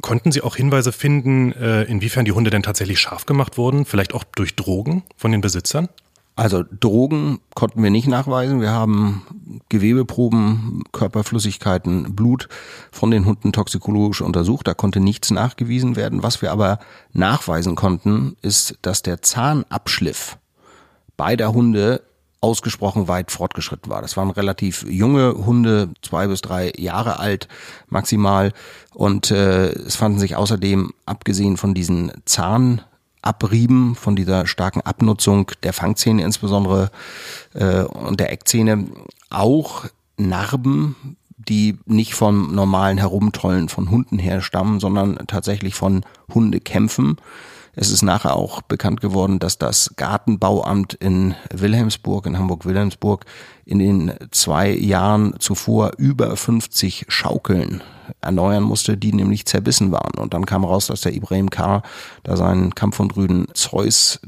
Konnten 0.00 0.30
Sie 0.30 0.42
auch 0.42 0.56
Hinweise 0.56 0.92
finden, 0.92 1.52
äh, 1.52 1.82
inwiefern 1.84 2.24
die 2.24 2.32
Hunde 2.32 2.50
denn 2.50 2.62
tatsächlich 2.62 3.00
scharf 3.00 3.26
gemacht 3.26 3.58
wurden? 3.58 3.84
Vielleicht 3.84 4.14
auch 4.14 4.24
durch 4.24 4.54
Drogen 4.54 5.02
von 5.16 5.32
den 5.32 5.40
Besitzern? 5.40 5.88
Also 6.36 6.62
Drogen 6.62 7.40
konnten 7.56 7.82
wir 7.82 7.90
nicht 7.90 8.06
nachweisen. 8.06 8.60
Wir 8.60 8.70
haben 8.70 9.26
Gewebeproben, 9.68 10.84
Körperflüssigkeiten, 10.92 12.14
Blut 12.14 12.48
von 12.92 13.10
den 13.10 13.24
Hunden 13.24 13.52
toxikologisch 13.52 14.20
untersucht. 14.20 14.68
Da 14.68 14.74
konnte 14.74 15.00
nichts 15.00 15.32
nachgewiesen 15.32 15.96
werden. 15.96 16.22
Was 16.22 16.40
wir 16.40 16.52
aber 16.52 16.78
nachweisen 17.12 17.74
konnten, 17.74 18.36
ist, 18.40 18.78
dass 18.82 19.02
der 19.02 19.20
Zahnabschliff 19.20 20.38
beider 21.16 21.52
Hunde 21.52 22.02
ausgesprochen 22.40 23.08
weit 23.08 23.30
fortgeschritten 23.30 23.90
war. 23.90 24.00
Das 24.00 24.16
waren 24.16 24.30
relativ 24.30 24.84
junge 24.88 25.34
Hunde, 25.44 25.90
zwei 26.02 26.28
bis 26.28 26.40
drei 26.40 26.72
Jahre 26.76 27.18
alt 27.18 27.48
maximal. 27.88 28.52
Und 28.94 29.30
äh, 29.30 29.70
es 29.70 29.96
fanden 29.96 30.18
sich 30.18 30.36
außerdem, 30.36 30.92
abgesehen 31.04 31.56
von 31.56 31.74
diesen 31.74 32.12
Zahnabrieben, 32.24 33.96
von 33.96 34.14
dieser 34.14 34.46
starken 34.46 34.82
Abnutzung 34.82 35.50
der 35.62 35.72
Fangzähne 35.72 36.22
insbesondere 36.22 36.90
äh, 37.54 37.82
und 37.82 38.20
der 38.20 38.32
Eckzähne, 38.32 38.86
auch 39.30 39.86
Narben, 40.16 41.16
die 41.36 41.78
nicht 41.86 42.14
vom 42.14 42.54
normalen 42.54 42.98
Herumtollen 42.98 43.68
von 43.68 43.90
Hunden 43.90 44.18
herstammen, 44.18 44.80
sondern 44.80 45.18
tatsächlich 45.26 45.74
von 45.74 46.04
Hundekämpfen. 46.32 47.16
Es 47.80 47.92
ist 47.92 48.02
nachher 48.02 48.34
auch 48.34 48.60
bekannt 48.60 49.00
geworden, 49.00 49.38
dass 49.38 49.56
das 49.56 49.92
Gartenbauamt 49.94 50.94
in 50.94 51.36
Wilhelmsburg, 51.54 52.26
in 52.26 52.36
Hamburg-Wilhelmsburg, 52.36 53.24
in 53.64 53.78
den 53.78 54.14
zwei 54.32 54.72
Jahren 54.72 55.36
zuvor 55.38 55.92
über 55.96 56.36
50 56.36 57.06
Schaukeln 57.06 57.84
erneuern 58.20 58.64
musste, 58.64 58.96
die 58.96 59.12
nämlich 59.12 59.46
zerbissen 59.46 59.92
waren. 59.92 60.18
Und 60.18 60.34
dann 60.34 60.44
kam 60.44 60.64
raus, 60.64 60.88
dass 60.88 61.02
der 61.02 61.14
Ibrahim 61.14 61.50
K. 61.50 61.82
da 62.24 62.36
seinen 62.36 62.74
Kampf 62.74 62.96
von 62.96 63.12
Rüden 63.12 63.46
Zeus 63.54 64.18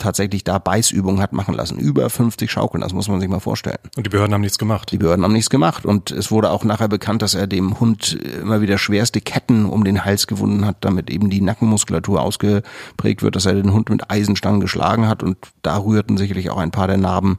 tatsächlich 0.00 0.42
da 0.42 0.58
Beißübungen 0.58 1.22
hat 1.22 1.32
machen 1.32 1.54
lassen. 1.54 1.78
Über 1.78 2.10
50 2.10 2.50
Schaukeln, 2.50 2.80
das 2.80 2.92
muss 2.92 3.08
man 3.08 3.20
sich 3.20 3.28
mal 3.28 3.40
vorstellen. 3.40 3.78
Und 3.96 4.04
die 4.06 4.10
Behörden 4.10 4.34
haben 4.34 4.40
nichts 4.40 4.58
gemacht. 4.58 4.90
Die 4.90 4.98
Behörden 4.98 5.24
haben 5.24 5.32
nichts 5.32 5.50
gemacht. 5.50 5.86
Und 5.86 6.10
es 6.10 6.30
wurde 6.30 6.50
auch 6.50 6.64
nachher 6.64 6.88
bekannt, 6.88 7.22
dass 7.22 7.34
er 7.34 7.46
dem 7.46 7.78
Hund 7.78 8.14
immer 8.40 8.60
wieder 8.60 8.78
schwerste 8.78 9.20
Ketten 9.20 9.66
um 9.66 9.84
den 9.84 10.04
Hals 10.04 10.26
gewunden 10.26 10.66
hat, 10.66 10.78
damit 10.80 11.10
eben 11.10 11.30
die 11.30 11.40
Nackenmuskulatur 11.40 12.20
ausgeprägt 12.20 13.22
wird, 13.22 13.36
dass 13.36 13.46
er 13.46 13.54
den 13.54 13.72
Hund 13.72 13.90
mit 13.90 14.10
Eisenstangen 14.10 14.60
geschlagen 14.60 15.06
hat. 15.06 15.22
Und 15.22 15.36
da 15.62 15.78
rührten 15.78 16.16
sicherlich 16.16 16.50
auch 16.50 16.58
ein 16.58 16.72
paar 16.72 16.88
der 16.88 16.98
Narben, 16.98 17.38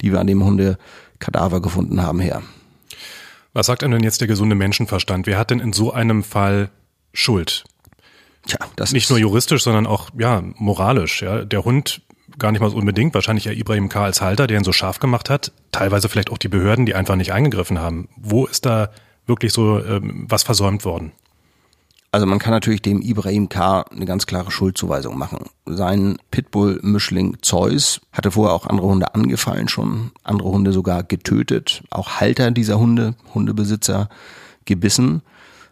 die 0.00 0.12
wir 0.12 0.20
an 0.20 0.26
dem 0.26 0.44
Hundekadaver 0.44 1.60
gefunden 1.60 2.02
haben, 2.02 2.20
her. 2.20 2.42
Was 3.54 3.66
sagt 3.66 3.82
einem 3.82 3.92
denn 3.92 4.04
jetzt 4.04 4.20
der 4.20 4.28
gesunde 4.28 4.54
Menschenverstand? 4.54 5.26
Wer 5.26 5.38
hat 5.38 5.50
denn 5.50 5.60
in 5.60 5.72
so 5.72 5.92
einem 5.92 6.22
Fall 6.22 6.70
Schuld? 7.12 7.64
Tja, 8.46 8.58
das 8.76 8.92
nicht 8.92 9.08
nur 9.10 9.18
juristisch, 9.18 9.62
sondern 9.62 9.86
auch 9.86 10.10
ja 10.18 10.42
moralisch. 10.56 11.22
Ja, 11.22 11.44
der 11.44 11.64
Hund 11.64 12.02
gar 12.38 12.52
nicht 12.52 12.60
mal 12.60 12.70
so 12.70 12.76
unbedingt. 12.76 13.14
Wahrscheinlich 13.14 13.44
ja 13.44 13.52
Ibrahim 13.52 13.88
K. 13.88 14.04
als 14.04 14.20
Halter, 14.20 14.46
der 14.46 14.58
ihn 14.58 14.64
so 14.64 14.72
scharf 14.72 14.98
gemacht 14.98 15.30
hat. 15.30 15.52
Teilweise 15.70 16.08
vielleicht 16.08 16.30
auch 16.30 16.38
die 16.38 16.48
Behörden, 16.48 16.86
die 16.86 16.94
einfach 16.94 17.16
nicht 17.16 17.32
eingegriffen 17.32 17.78
haben. 17.78 18.08
Wo 18.16 18.46
ist 18.46 18.66
da 18.66 18.90
wirklich 19.26 19.52
so 19.52 19.82
ähm, 19.84 20.26
was 20.28 20.42
versäumt 20.42 20.84
worden? 20.84 21.12
Also 22.14 22.26
man 22.26 22.38
kann 22.38 22.52
natürlich 22.52 22.82
dem 22.82 23.00
Ibrahim 23.00 23.48
K. 23.48 23.86
eine 23.90 24.04
ganz 24.04 24.26
klare 24.26 24.50
Schuldzuweisung 24.50 25.16
machen. 25.16 25.46
Sein 25.64 26.18
Pitbull-Mischling 26.30 27.38
Zeus 27.40 28.02
hatte 28.12 28.32
vorher 28.32 28.54
auch 28.54 28.66
andere 28.66 28.88
Hunde 28.88 29.14
angefallen 29.14 29.66
schon, 29.68 30.10
andere 30.22 30.50
Hunde 30.50 30.72
sogar 30.72 31.04
getötet, 31.04 31.82
auch 31.88 32.20
Halter 32.20 32.50
dieser 32.50 32.78
Hunde, 32.78 33.14
Hundebesitzer 33.32 34.10
gebissen. 34.66 35.22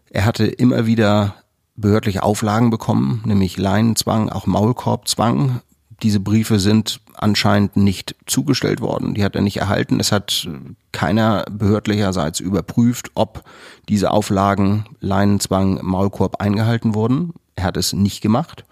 Er 0.08 0.24
hatte 0.24 0.46
immer 0.46 0.86
wieder 0.86 1.34
behördliche 1.80 2.22
Auflagen 2.22 2.70
bekommen, 2.70 3.22
nämlich 3.24 3.56
Leinenzwang, 3.56 4.28
auch 4.28 4.46
Maulkorbzwang. 4.46 5.60
Diese 6.02 6.20
Briefe 6.20 6.58
sind 6.58 7.00
anscheinend 7.14 7.76
nicht 7.76 8.14
zugestellt 8.26 8.80
worden, 8.80 9.14
die 9.14 9.24
hat 9.24 9.34
er 9.34 9.42
nicht 9.42 9.58
erhalten. 9.58 10.00
Es 10.00 10.12
hat 10.12 10.48
keiner 10.92 11.44
behördlicherseits 11.50 12.40
überprüft, 12.40 13.10
ob 13.14 13.44
diese 13.88 14.10
Auflagen 14.10 14.84
Leinenzwang, 15.00 15.80
Maulkorb 15.82 16.40
eingehalten 16.40 16.94
wurden. 16.94 17.34
Er 17.56 17.64
hat 17.64 17.76
es 17.76 17.92
nicht 17.92 18.22
gemacht. 18.22 18.64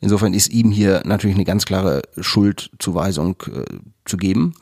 Insofern 0.00 0.34
ist 0.34 0.48
ihm 0.48 0.72
hier 0.72 1.02
natürlich 1.04 1.36
eine 1.36 1.44
ganz 1.44 1.64
klare 1.64 2.02
Schuldzuweisung 2.18 3.36
äh, 3.46 3.64
zu 4.04 4.16
geben. 4.16 4.54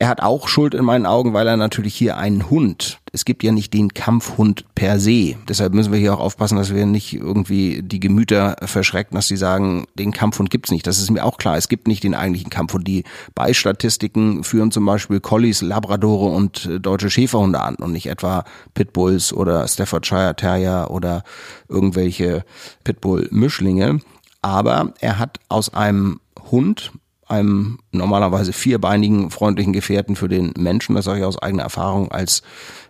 Er 0.00 0.08
hat 0.08 0.22
auch 0.22 0.48
Schuld 0.48 0.72
in 0.72 0.86
meinen 0.86 1.04
Augen, 1.04 1.34
weil 1.34 1.46
er 1.46 1.58
natürlich 1.58 1.94
hier 1.94 2.16
einen 2.16 2.48
Hund, 2.48 3.00
es 3.12 3.26
gibt 3.26 3.42
ja 3.42 3.52
nicht 3.52 3.74
den 3.74 3.92
Kampfhund 3.92 4.64
per 4.74 4.98
se. 4.98 5.36
Deshalb 5.46 5.74
müssen 5.74 5.92
wir 5.92 5.98
hier 5.98 6.14
auch 6.14 6.20
aufpassen, 6.20 6.56
dass 6.56 6.74
wir 6.74 6.86
nicht 6.86 7.12
irgendwie 7.12 7.82
die 7.82 8.00
Gemüter 8.00 8.56
verschrecken, 8.64 9.14
dass 9.14 9.28
sie 9.28 9.36
sagen, 9.36 9.84
den 9.98 10.12
Kampfhund 10.12 10.48
gibt's 10.48 10.70
nicht. 10.70 10.86
Das 10.86 10.98
ist 10.98 11.10
mir 11.10 11.22
auch 11.22 11.36
klar. 11.36 11.58
Es 11.58 11.68
gibt 11.68 11.86
nicht 11.86 12.02
den 12.02 12.14
eigentlichen 12.14 12.48
Kampfhund. 12.48 12.88
Die 12.88 13.04
Beistatistiken 13.34 14.42
führen 14.42 14.70
zum 14.70 14.86
Beispiel 14.86 15.20
Collies, 15.20 15.60
Labradore 15.60 16.34
und 16.34 16.64
äh, 16.64 16.80
deutsche 16.80 17.10
Schäferhunde 17.10 17.60
an 17.60 17.74
und 17.74 17.92
nicht 17.92 18.06
etwa 18.06 18.44
Pitbulls 18.72 19.34
oder 19.34 19.68
Staffordshire 19.68 20.34
Terrier 20.34 20.86
oder 20.88 21.24
irgendwelche 21.68 22.46
Pitbull-Mischlinge. 22.84 24.00
Aber 24.40 24.94
er 25.00 25.18
hat 25.18 25.40
aus 25.50 25.74
einem 25.74 26.20
Hund 26.50 26.90
einem 27.30 27.78
normalerweise 27.92 28.52
vierbeinigen 28.52 29.30
freundlichen 29.30 29.72
Gefährten 29.72 30.16
für 30.16 30.28
den 30.28 30.52
Menschen, 30.58 30.94
das 30.94 31.04
sage 31.04 31.20
ich 31.20 31.24
aus 31.24 31.40
eigener 31.40 31.62
Erfahrung 31.62 32.10
als 32.10 32.42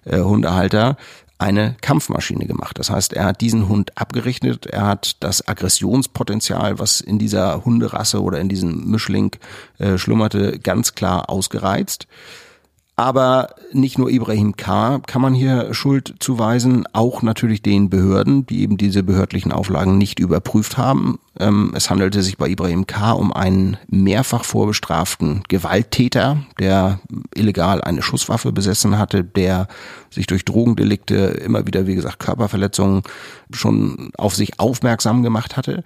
äh, 0.04 0.20
Hundehalter, 0.20 0.96
eine 1.40 1.74
Kampfmaschine 1.80 2.46
gemacht. 2.46 2.78
Das 2.78 2.90
heißt, 2.90 3.14
er 3.14 3.24
hat 3.24 3.40
diesen 3.40 3.68
Hund 3.68 3.96
abgerichtet, 3.96 4.66
er 4.66 4.86
hat 4.86 5.16
das 5.20 5.48
Aggressionspotenzial, 5.48 6.78
was 6.78 7.00
in 7.00 7.18
dieser 7.18 7.64
Hunderasse 7.64 8.22
oder 8.22 8.40
in 8.40 8.50
diesem 8.50 8.90
Mischling 8.90 9.32
äh, 9.78 9.96
schlummerte, 9.96 10.58
ganz 10.58 10.94
klar 10.94 11.30
ausgereizt. 11.30 12.06
Aber 12.96 13.54
nicht 13.72 13.98
nur 13.98 14.10
Ibrahim 14.10 14.56
K. 14.56 15.00
kann 15.06 15.22
man 15.22 15.32
hier 15.32 15.72
Schuld 15.72 16.16
zuweisen, 16.18 16.84
auch 16.92 17.22
natürlich 17.22 17.62
den 17.62 17.88
Behörden, 17.88 18.44
die 18.44 18.60
eben 18.60 18.76
diese 18.76 19.02
behördlichen 19.02 19.52
Auflagen 19.52 19.96
nicht 19.96 20.18
überprüft 20.18 20.76
haben. 20.76 21.18
Ähm, 21.38 21.72
es 21.74 21.88
handelte 21.88 22.22
sich 22.22 22.36
bei 22.36 22.48
Ibrahim 22.48 22.86
K. 22.86 23.12
um 23.12 23.32
einen 23.32 23.78
mehrfach 23.88 24.44
vorbestraften 24.44 25.42
Gewalttäter, 25.48 26.42
der 26.58 27.00
illegal 27.34 27.80
eine 27.80 28.02
Schusswaffe 28.02 28.52
besessen 28.52 28.98
hatte, 28.98 29.24
der 29.24 29.68
sich 30.10 30.26
durch 30.26 30.44
Drogendelikte 30.44 31.14
immer 31.14 31.66
wieder, 31.66 31.86
wie 31.86 31.94
gesagt, 31.94 32.18
Körperverletzungen 32.18 33.02
schon 33.50 34.10
auf 34.18 34.34
sich 34.34 34.60
aufmerksam 34.60 35.22
gemacht 35.22 35.56
hatte. 35.56 35.84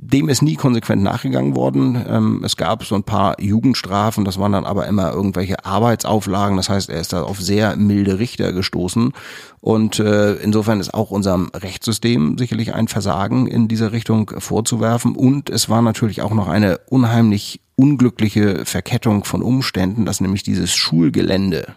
Dem 0.00 0.28
ist 0.28 0.42
nie 0.42 0.54
konsequent 0.54 1.02
nachgegangen 1.02 1.56
worden. 1.56 2.04
Ähm, 2.08 2.42
es 2.44 2.56
gab 2.56 2.84
so 2.84 2.94
ein 2.94 3.02
paar 3.02 3.40
Jugendstrafen, 3.40 4.24
das 4.24 4.38
waren 4.38 4.52
dann 4.52 4.64
aber 4.64 4.86
immer 4.86 5.12
irgendwelche 5.12 5.64
Arbeitsauflagen. 5.64 6.56
Das 6.56 6.68
heißt, 6.68 6.88
er 6.88 7.00
ist 7.00 7.12
da 7.12 7.24
auf 7.24 7.40
sehr 7.40 7.74
milde 7.74 8.20
Richter 8.20 8.52
gestoßen. 8.52 9.12
Und 9.60 9.98
äh, 9.98 10.34
insofern 10.34 10.78
ist 10.78 10.94
auch 10.94 11.10
unserem 11.10 11.50
Rechtssystem 11.52 12.38
sicherlich 12.38 12.74
ein 12.74 12.86
Versagen 12.86 13.48
in 13.48 13.66
dieser 13.66 13.90
Richtung 13.90 14.30
vorzuwerfen. 14.38 15.16
Und 15.16 15.50
es 15.50 15.68
war 15.68 15.82
natürlich 15.82 16.22
auch 16.22 16.32
noch 16.32 16.46
eine 16.46 16.78
unheimlich 16.88 17.60
unglückliche 17.74 18.64
Verkettung 18.66 19.24
von 19.24 19.42
Umständen, 19.42 20.04
dass 20.04 20.20
nämlich 20.20 20.44
dieses 20.44 20.72
Schulgelände 20.72 21.74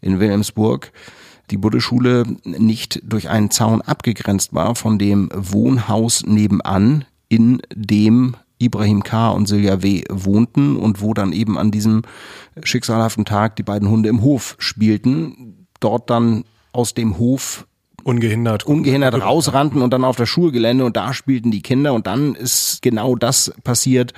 in 0.00 0.20
Wilhelmsburg 0.20 0.92
die 1.50 1.56
Buddeschule 1.56 2.22
nicht 2.44 3.00
durch 3.02 3.28
einen 3.28 3.50
Zaun 3.50 3.82
abgegrenzt 3.82 4.54
war 4.54 4.76
von 4.76 4.96
dem 4.96 5.28
Wohnhaus 5.34 6.24
nebenan 6.24 7.04
in 7.28 7.60
dem 7.74 8.36
Ibrahim 8.58 9.02
K. 9.02 9.30
und 9.30 9.46
Silja 9.46 9.82
W. 9.82 10.02
wohnten 10.10 10.76
und 10.76 11.00
wo 11.00 11.14
dann 11.14 11.32
eben 11.32 11.58
an 11.58 11.70
diesem 11.70 12.02
schicksalhaften 12.62 13.24
Tag 13.24 13.56
die 13.56 13.62
beiden 13.62 13.88
Hunde 13.88 14.08
im 14.08 14.22
Hof 14.22 14.56
spielten, 14.58 15.66
dort 15.80 16.10
dann 16.10 16.44
aus 16.72 16.94
dem 16.94 17.18
Hof 17.18 17.66
ungehindert 18.04 18.64
ungehindert 18.64 19.20
rausrannten 19.20 19.82
und 19.82 19.92
dann 19.92 20.04
auf 20.04 20.16
das 20.16 20.28
Schulgelände 20.28 20.84
und 20.84 20.96
da 20.96 21.12
spielten 21.12 21.50
die 21.50 21.62
Kinder 21.62 21.92
und 21.92 22.06
dann 22.06 22.34
ist 22.34 22.80
genau 22.80 23.16
das 23.16 23.52
passiert, 23.64 24.14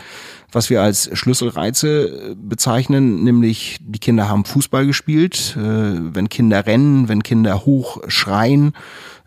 was 0.53 0.71
wir 0.71 0.83
als 0.83 1.11
Schlüsselreize 1.13 2.37
bezeichnen, 2.37 3.25
nämlich 3.25 3.79
die 3.81 3.99
Kinder 3.99 4.29
haben 4.29 4.45
Fußball 4.45 4.87
gespielt, 4.87 5.57
äh, 5.57 5.61
wenn 5.63 6.29
Kinder 6.29 6.67
rennen, 6.67 7.09
wenn 7.09 7.23
Kinder 7.23 7.65
hoch 7.65 7.99
schreien, 8.09 8.75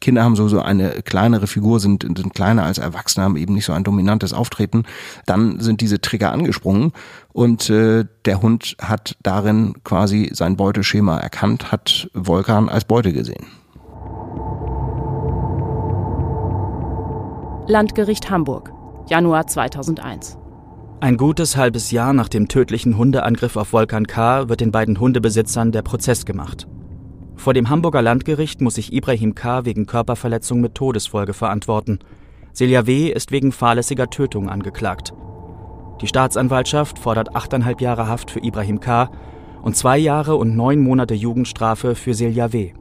Kinder 0.03 0.25
haben 0.25 0.35
sowieso 0.35 0.61
eine 0.61 1.01
kleinere 1.01 1.47
Figur, 1.47 1.79
sind, 1.79 2.03
sind 2.03 2.33
kleiner 2.33 2.63
als 2.63 2.77
Erwachsene, 2.77 3.23
haben 3.23 3.37
eben 3.37 3.53
nicht 3.53 3.63
so 3.63 3.71
ein 3.71 3.85
dominantes 3.85 4.33
Auftreten, 4.33 4.83
dann 5.25 5.61
sind 5.61 5.79
diese 5.79 6.01
Trigger 6.01 6.33
angesprungen 6.33 6.91
und 7.31 7.69
äh, 7.69 8.03
der 8.25 8.41
Hund 8.41 8.75
hat 8.81 9.15
darin 9.23 9.75
quasi 9.85 10.29
sein 10.33 10.57
Beuteschema 10.57 11.17
erkannt, 11.19 11.71
hat 11.71 12.09
Volkan 12.13 12.67
als 12.67 12.83
Beute 12.83 13.13
gesehen. 13.13 13.45
Landgericht 17.67 18.29
Hamburg, 18.29 18.73
Januar 19.07 19.47
2001. 19.47 20.37
Ein 20.99 21.15
gutes 21.15 21.55
halbes 21.55 21.91
Jahr 21.91 22.11
nach 22.11 22.27
dem 22.27 22.49
tödlichen 22.49 22.97
Hundeangriff 22.97 23.55
auf 23.55 23.71
Volkan 23.71 24.05
K. 24.05 24.49
wird 24.49 24.59
den 24.59 24.71
beiden 24.71 24.99
Hundebesitzern 24.99 25.71
der 25.71 25.81
Prozess 25.81 26.25
gemacht. 26.25 26.67
Vor 27.43 27.53
dem 27.53 27.69
Hamburger 27.69 28.01
Landgericht 28.01 28.62
muss 28.62 28.75
sich 28.75 28.93
Ibrahim 28.93 29.36
K. 29.36 29.65
wegen 29.65 29.86
Körperverletzung 29.86 30.62
mit 30.62 30.75
Todesfolge 30.75 31.34
verantworten. 31.34 31.99
Silja 32.53 32.88
W. 32.88 33.10
ist 33.10 33.34
wegen 33.34 33.51
fahrlässiger 33.51 34.10
Tötung 34.10 34.47
angeklagt. 34.49 35.13
Die 35.99 36.08
Staatsanwaltschaft 36.08 36.99
fordert 36.99 37.36
achteinhalb 37.36 37.82
Jahre 37.82 38.08
Haft 38.08 38.32
für 38.32 38.39
Ibrahim 38.39 38.79
K. 38.79 39.12
und 39.62 39.75
zwei 39.75 39.97
Jahre 39.97 40.38
und 40.38 40.56
neun 40.56 40.79
Monate 40.79 41.15
Jugendstrafe 41.15 41.95
für 41.95 42.13
Silja 42.13 42.53
W. 42.53 42.71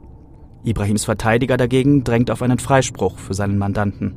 Ibrahims 0.63 1.03
Verteidiger 1.03 1.57
dagegen 1.57 2.05
drängt 2.05 2.31
auf 2.31 2.41
einen 2.41 2.59
Freispruch 2.59 3.19
für 3.19 3.33
seinen 3.33 3.57
Mandanten. 3.57 4.15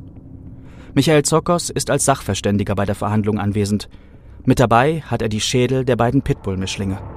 Michael 0.93 1.23
Zokos 1.23 1.69
ist 1.69 1.89
als 1.89 2.05
Sachverständiger 2.05 2.73
bei 2.73 2.85
der 2.85 2.95
Verhandlung 2.95 3.37
anwesend. 3.37 3.89
Mit 4.45 4.61
dabei 4.61 5.01
hat 5.01 5.21
er 5.21 5.27
die 5.27 5.41
Schädel 5.41 5.83
der 5.83 5.97
beiden 5.97 6.21
Pitbull-Mischlinge. 6.21 7.16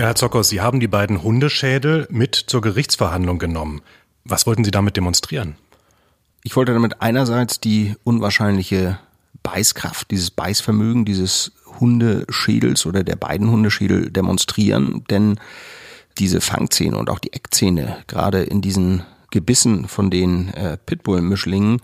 Ja, 0.00 0.06
Herr 0.06 0.14
Zockers, 0.14 0.48
Sie 0.48 0.62
haben 0.62 0.80
die 0.80 0.88
beiden 0.88 1.22
Hundeschädel 1.22 2.06
mit 2.08 2.34
zur 2.34 2.62
Gerichtsverhandlung 2.62 3.38
genommen. 3.38 3.82
Was 4.24 4.46
wollten 4.46 4.64
Sie 4.64 4.70
damit 4.70 4.96
demonstrieren? 4.96 5.56
Ich 6.42 6.56
wollte 6.56 6.72
damit 6.72 7.02
einerseits 7.02 7.60
die 7.60 7.96
unwahrscheinliche 8.02 8.98
Beißkraft, 9.42 10.10
dieses 10.10 10.30
Beißvermögen 10.30 11.04
dieses 11.04 11.52
Hundeschädels 11.78 12.86
oder 12.86 13.04
der 13.04 13.16
beiden 13.16 13.50
Hundeschädel 13.50 14.10
demonstrieren, 14.10 15.04
denn 15.10 15.38
diese 16.16 16.40
Fangzähne 16.40 16.96
und 16.96 17.10
auch 17.10 17.18
die 17.18 17.34
Eckzähne, 17.34 17.98
gerade 18.06 18.42
in 18.42 18.62
diesen 18.62 19.02
Gebissen 19.30 19.86
von 19.86 20.08
den 20.08 20.48
äh, 20.54 20.78
Pitbull-Mischlingen, 20.78 21.82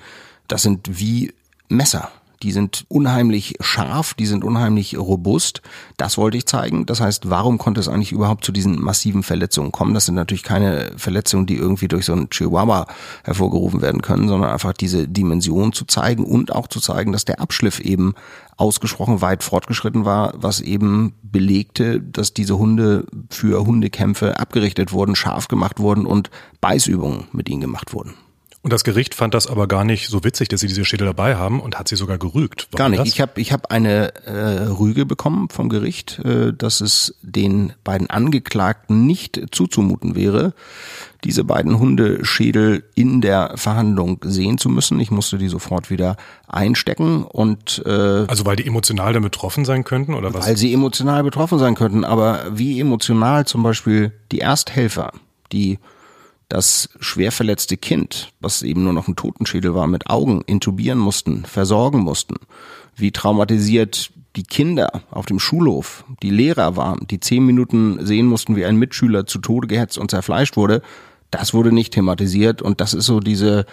das 0.49 0.63
sind 0.63 0.99
wie 0.99 1.35
Messer. 1.69 2.11
Die 2.43 2.53
sind 2.53 2.85
unheimlich 2.89 3.55
scharf, 3.61 4.15
die 4.15 4.27
sind 4.27 4.45
unheimlich 4.45 4.99
robust. 4.99 5.63
Das 5.97 6.19
wollte 6.19 6.37
ich 6.37 6.47
zeigen. 6.47 6.87
Das 6.87 7.01
heißt, 7.01 7.31
warum 7.31 7.59
konnte 7.59 7.81
es 7.81 7.89
eigentlich 7.89 8.13
überhaupt 8.13 8.45
zu 8.45 8.53
diesen 8.53 8.81
massiven 8.81 9.23
Verletzungen 9.23 9.73
kommen? 9.73 9.95
Das 9.95 10.07
sind 10.07 10.15
natürlich 10.15 10.43
keine 10.43 10.93
Verletzungen, 10.97 11.47
die 11.47 11.57
irgendwie 11.57 11.89
durch 11.89 12.07
so 12.07 12.13
einen 12.13 12.31
Chihuahua 12.31 12.87
hervorgerufen 13.25 13.81
werden 13.83 14.03
können, 14.03 14.29
sondern 14.29 14.51
einfach 14.51 14.73
diese 14.73 15.09
Dimension 15.09 15.73
zu 15.73 15.85
zeigen 15.87 16.25
und 16.25 16.55
auch 16.55 16.67
zu 16.67 16.81
zeigen, 16.81 17.13
dass 17.13 17.25
der 17.25 17.41
Abschliff 17.41 17.81
eben 17.81 18.15
ausgesprochen 18.57 19.21
weit 19.21 19.43
fortgeschritten 19.43 20.05
war, 20.05 20.35
was 20.37 20.61
eben 20.61 21.15
belegte, 21.23 22.01
dass 22.01 22.35
diese 22.35 22.59
Hunde 22.59 23.07
für 23.31 23.67
Hundekämpfe 23.67 24.39
abgerichtet 24.39 24.93
wurden, 24.93 25.15
scharf 25.15 25.49
gemacht 25.49 25.79
wurden 25.79 26.07
und 26.07 26.31
Beißübungen 26.61 27.25
mit 27.33 27.49
ihnen 27.49 27.61
gemacht 27.61 27.93
wurden. 27.93 28.15
Und 28.67 28.73
das 28.73 28.83
Gericht 28.83 29.15
fand 29.15 29.33
das 29.33 29.47
aber 29.47 29.69
gar 29.69 29.85
nicht 29.85 30.09
so 30.09 30.25
witzig, 30.25 30.49
dass 30.49 30.59
sie 30.59 30.67
diese 30.67 30.85
Schädel 30.85 31.07
dabei 31.07 31.37
haben 31.37 31.61
und 31.61 31.79
hat 31.79 31.87
sie 31.87 31.95
sogar 31.95 32.19
gerügt. 32.19 32.67
Warum 32.73 32.79
gar 32.79 32.89
nicht. 32.89 32.99
Das? 32.99 33.07
Ich 33.07 33.21
habe 33.21 33.41
ich 33.41 33.53
hab 33.53 33.71
eine 33.71 34.13
äh, 34.27 34.65
Rüge 34.65 35.07
bekommen 35.07 35.49
vom 35.51 35.69
Gericht, 35.69 36.19
äh, 36.25 36.53
dass 36.53 36.81
es 36.81 37.15
den 37.23 37.75
beiden 37.85 38.11
Angeklagten 38.11 39.07
nicht 39.07 39.41
zuzumuten 39.53 40.17
wäre, 40.17 40.53
diese 41.23 41.45
beiden 41.45 41.79
Hundeschädel 41.79 42.83
in 42.97 43.21
der 43.21 43.53
Verhandlung 43.55 44.19
sehen 44.25 44.59
zu 44.59 44.69
müssen. 44.69 44.99
Ich 44.99 45.13
musste 45.13 45.39
die 45.39 45.47
sofort 45.47 45.89
wieder 45.89 46.17
einstecken 46.49 47.23
und 47.23 47.85
äh, 47.87 47.89
also 48.27 48.47
weil 48.47 48.57
die 48.57 48.67
emotional 48.67 49.13
damit 49.13 49.31
betroffen 49.31 49.65
sein 49.65 49.85
könnten 49.85 50.13
oder 50.13 50.35
was? 50.35 50.45
Weil 50.45 50.57
sie 50.57 50.75
emotional 50.75 51.23
betroffen 51.23 51.61
sein 51.61 51.77
könnten, 51.77 52.05
aber 52.05 52.41
wie 52.51 52.81
emotional 52.81 53.47
zum 53.47 53.63
Beispiel 53.63 54.11
die 54.33 54.41
Ersthelfer, 54.41 55.13
die 55.53 55.79
das 56.49 56.89
schwer 57.01 57.33
verletzte 57.33 57.77
Kind, 57.77 58.33
was 58.41 58.63
eben 58.63 58.85
nur 58.85 58.93
noch 58.93 59.09
ein 59.09 59.17
Totenschädel 59.17 59.75
war, 59.75 59.87
mit 59.87 60.09
Augen 60.09 60.43
intubieren 60.47 60.99
mussten, 60.99 61.45
versorgen 61.45 62.01
mussten, 62.01 62.37
wie 62.95 63.11
traumatisiert 63.11 64.13
die 64.37 64.45
Kinder 64.45 65.03
auf 65.11 65.27
dem 65.27 65.41
Schulhof, 65.41 66.05
die 66.23 66.31
Lehrer 66.31 66.77
waren, 66.77 67.07
die 67.09 67.21
zehn 67.21 67.45
Minuten 67.45 68.05
sehen 68.05 68.27
mussten, 68.27 68.55
wie 68.55 68.67
ein 68.67 68.77
Mitschüler 68.77 69.27
zu 69.27 69.39
Tode 69.39 69.67
gehetzt 69.67 69.99
und 69.99 70.11
zerfleischt 70.11 70.57
wurde, 70.57 70.83
das 71.31 71.55
wurde 71.55 71.73
nicht 71.73 71.95
thematisiert 71.95 72.63
und 72.63 72.81
das 72.81 72.95
ist 72.95 73.07
so 73.07 73.21
diese 73.21 73.67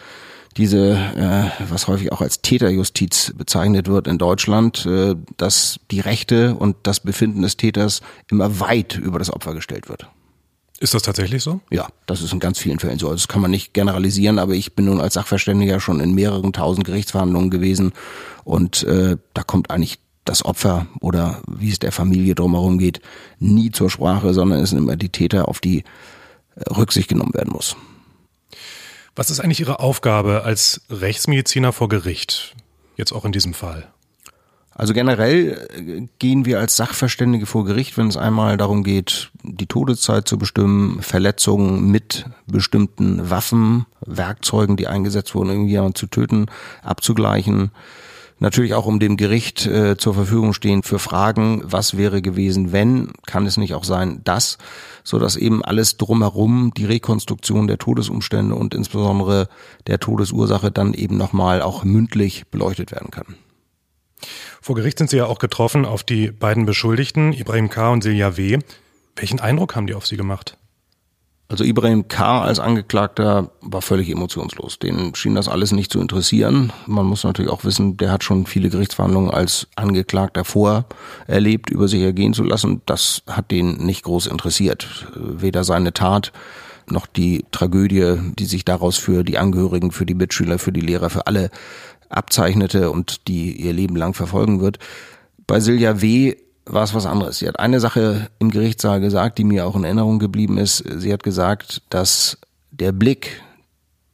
diese, 0.57 0.91
äh, 0.93 1.71
was 1.71 1.87
häufig 1.87 2.11
auch 2.11 2.21
als 2.21 2.41
Täterjustiz 2.41 3.33
bezeichnet 3.35 3.87
wird 3.87 4.07
in 4.07 4.19
Deutschland, 4.19 4.85
äh, 4.85 5.15
dass 5.37 5.79
die 5.89 5.99
Rechte 5.99 6.55
und 6.55 6.75
das 6.83 6.99
Befinden 6.99 7.41
des 7.41 7.57
Täters 7.57 8.01
immer 8.29 8.59
weit 8.59 8.95
über 8.97 9.19
das 9.19 9.33
Opfer 9.33 9.55
gestellt 9.55 9.89
wird. 9.89 10.07
Ist 10.79 10.93
das 10.93 11.03
tatsächlich 11.03 11.43
so? 11.43 11.61
Ja, 11.69 11.87
das 12.07 12.21
ist 12.21 12.33
in 12.33 12.39
ganz 12.39 12.59
vielen 12.59 12.79
Fällen 12.79 12.99
so. 12.99 13.07
Also 13.07 13.17
das 13.17 13.27
kann 13.27 13.41
man 13.41 13.51
nicht 13.51 13.73
generalisieren, 13.73 14.39
aber 14.39 14.53
ich 14.53 14.75
bin 14.75 14.85
nun 14.85 14.99
als 14.99 15.13
Sachverständiger 15.13 15.79
schon 15.79 15.99
in 15.99 16.13
mehreren 16.13 16.51
tausend 16.51 16.85
Gerichtsverhandlungen 16.85 17.49
gewesen 17.49 17.93
und 18.43 18.83
äh, 18.83 19.17
da 19.33 19.43
kommt 19.43 19.69
eigentlich 19.69 19.99
das 20.25 20.43
Opfer 20.43 20.87
oder 20.99 21.41
wie 21.47 21.69
es 21.69 21.79
der 21.79 21.91
Familie 21.91 22.35
drumherum 22.35 22.77
geht, 22.79 23.01
nie 23.39 23.71
zur 23.71 23.89
Sprache, 23.89 24.33
sondern 24.33 24.61
es 24.61 24.69
sind 24.69 24.79
immer 24.79 24.95
die 24.95 25.09
Täter, 25.09 25.47
auf 25.47 25.59
die 25.59 25.79
äh, 26.55 26.69
Rücksicht 26.71 27.07
genommen 27.07 27.33
werden 27.33 27.53
muss. 27.53 27.75
Was 29.15 29.29
ist 29.29 29.39
eigentlich 29.39 29.59
Ihre 29.59 29.79
Aufgabe 29.79 30.43
als 30.43 30.81
Rechtsmediziner 30.89 31.71
vor 31.71 31.87
Gericht? 31.87 32.55
Jetzt 32.97 33.11
auch 33.11 33.25
in 33.25 33.31
diesem 33.31 33.53
Fall. 33.53 33.92
Also 34.75 34.93
generell 34.93 35.67
äh, 35.75 36.07
gehen 36.19 36.45
wir 36.45 36.59
als 36.59 36.75
Sachverständige 36.75 37.45
vor 37.45 37.65
Gericht, 37.65 37.97
wenn 37.97 38.07
es 38.07 38.17
einmal 38.17 38.57
darum 38.57 38.83
geht, 38.83 39.31
die 39.43 39.67
Todeszeit 39.67 40.27
zu 40.27 40.37
bestimmen, 40.37 41.01
Verletzungen 41.01 41.91
mit 41.91 42.25
bestimmten 42.47 43.29
Waffen, 43.29 43.85
Werkzeugen, 44.05 44.75
die 44.75 44.87
eingesetzt 44.87 45.35
wurden, 45.35 45.49
irgendwie 45.49 45.71
jemanden 45.71 45.95
zu 45.95 46.07
töten, 46.07 46.47
abzugleichen. 46.81 47.71
Natürlich 48.39 48.73
auch 48.73 48.87
um 48.87 48.99
dem 48.99 49.15
Gericht 49.15 49.67
äh, 49.67 49.95
zur 49.95 50.15
Verfügung 50.15 50.53
stehen 50.53 50.81
für 50.81 50.99
Fragen, 50.99 51.61
was 51.63 51.95
wäre 51.95 52.21
gewesen, 52.21 52.71
wenn, 52.71 53.13
kann 53.27 53.45
es 53.45 53.57
nicht 53.57 53.75
auch 53.75 53.83
sein, 53.83 54.21
das, 54.23 54.57
so 55.03 55.19
dass 55.19 55.37
eben 55.37 55.63
alles 55.63 55.97
drumherum, 55.97 56.73
die 56.75 56.85
Rekonstruktion 56.85 57.67
der 57.67 57.77
Todesumstände 57.77 58.55
und 58.55 58.73
insbesondere 58.73 59.47
der 59.85 59.99
Todesursache 59.99 60.71
dann 60.71 60.93
eben 60.93 61.15
nochmal 61.15 61.61
auch 61.61 61.83
mündlich 61.83 62.45
beleuchtet 62.47 62.91
werden 62.91 63.11
kann. 63.11 63.35
Vor 64.61 64.75
Gericht 64.75 64.97
sind 64.97 65.09
Sie 65.09 65.17
ja 65.17 65.25
auch 65.25 65.39
getroffen 65.39 65.85
auf 65.85 66.03
die 66.03 66.31
beiden 66.31 66.65
Beschuldigten, 66.65 67.33
Ibrahim 67.33 67.69
K. 67.69 67.91
und 67.91 68.03
Silja 68.03 68.37
W. 68.37 68.59
Welchen 69.15 69.39
Eindruck 69.39 69.75
haben 69.75 69.87
die 69.87 69.93
auf 69.93 70.07
Sie 70.07 70.17
gemacht? 70.17 70.57
Also 71.49 71.63
Ibrahim 71.65 72.07
K. 72.07 72.41
als 72.41 72.59
Angeklagter 72.59 73.51
war 73.61 73.83
völlig 73.83 74.09
emotionslos. 74.09 74.79
Den 74.79 75.13
schien 75.13 75.35
das 75.35 75.47
alles 75.47 75.71
nicht 75.71 75.91
zu 75.91 75.99
interessieren. 75.99 76.73
Man 76.87 77.05
muss 77.05 77.23
natürlich 77.23 77.51
auch 77.51 77.63
wissen, 77.63 77.95
der 77.97 78.11
hat 78.11 78.23
schon 78.23 78.47
viele 78.47 78.69
Gerichtsverhandlungen 78.69 79.29
als 79.29 79.67
Angeklagter 79.75 80.45
vorerlebt, 80.45 81.69
über 81.69 81.87
sich 81.87 82.01
ergehen 82.01 82.33
zu 82.33 82.43
lassen. 82.43 82.81
Das 82.87 83.21
hat 83.27 83.51
den 83.51 83.85
nicht 83.85 84.03
groß 84.03 84.27
interessiert. 84.27 85.11
Weder 85.15 85.63
seine 85.63 85.93
Tat 85.93 86.31
noch 86.89 87.05
die 87.05 87.45
Tragödie, 87.51 88.17
die 88.37 88.45
sich 88.45 88.65
daraus 88.65 88.97
für 88.97 89.23
die 89.23 89.37
Angehörigen, 89.37 89.91
für 89.91 90.05
die 90.05 90.15
Mitschüler, 90.15 90.59
für 90.59 90.71
die 90.71 90.81
Lehrer, 90.81 91.09
für 91.09 91.27
alle 91.27 91.51
abzeichnete 92.17 92.91
und 92.91 93.27
die 93.27 93.53
ihr 93.53 93.73
Leben 93.73 93.95
lang 93.95 94.13
verfolgen 94.13 94.61
wird. 94.61 94.79
Bei 95.47 95.59
Silja 95.59 96.01
W. 96.01 96.35
war 96.65 96.83
es 96.83 96.93
was 96.93 97.05
anderes. 97.05 97.39
Sie 97.39 97.47
hat 97.47 97.59
eine 97.59 97.79
Sache 97.79 98.29
im 98.39 98.51
Gerichtssaal 98.51 99.01
gesagt, 99.01 99.37
die 99.37 99.43
mir 99.43 99.65
auch 99.65 99.75
in 99.75 99.83
Erinnerung 99.83 100.19
geblieben 100.19 100.57
ist. 100.57 100.77
Sie 100.77 101.11
hat 101.11 101.23
gesagt, 101.23 101.81
dass 101.89 102.37
der 102.71 102.91
Blick, 102.91 103.41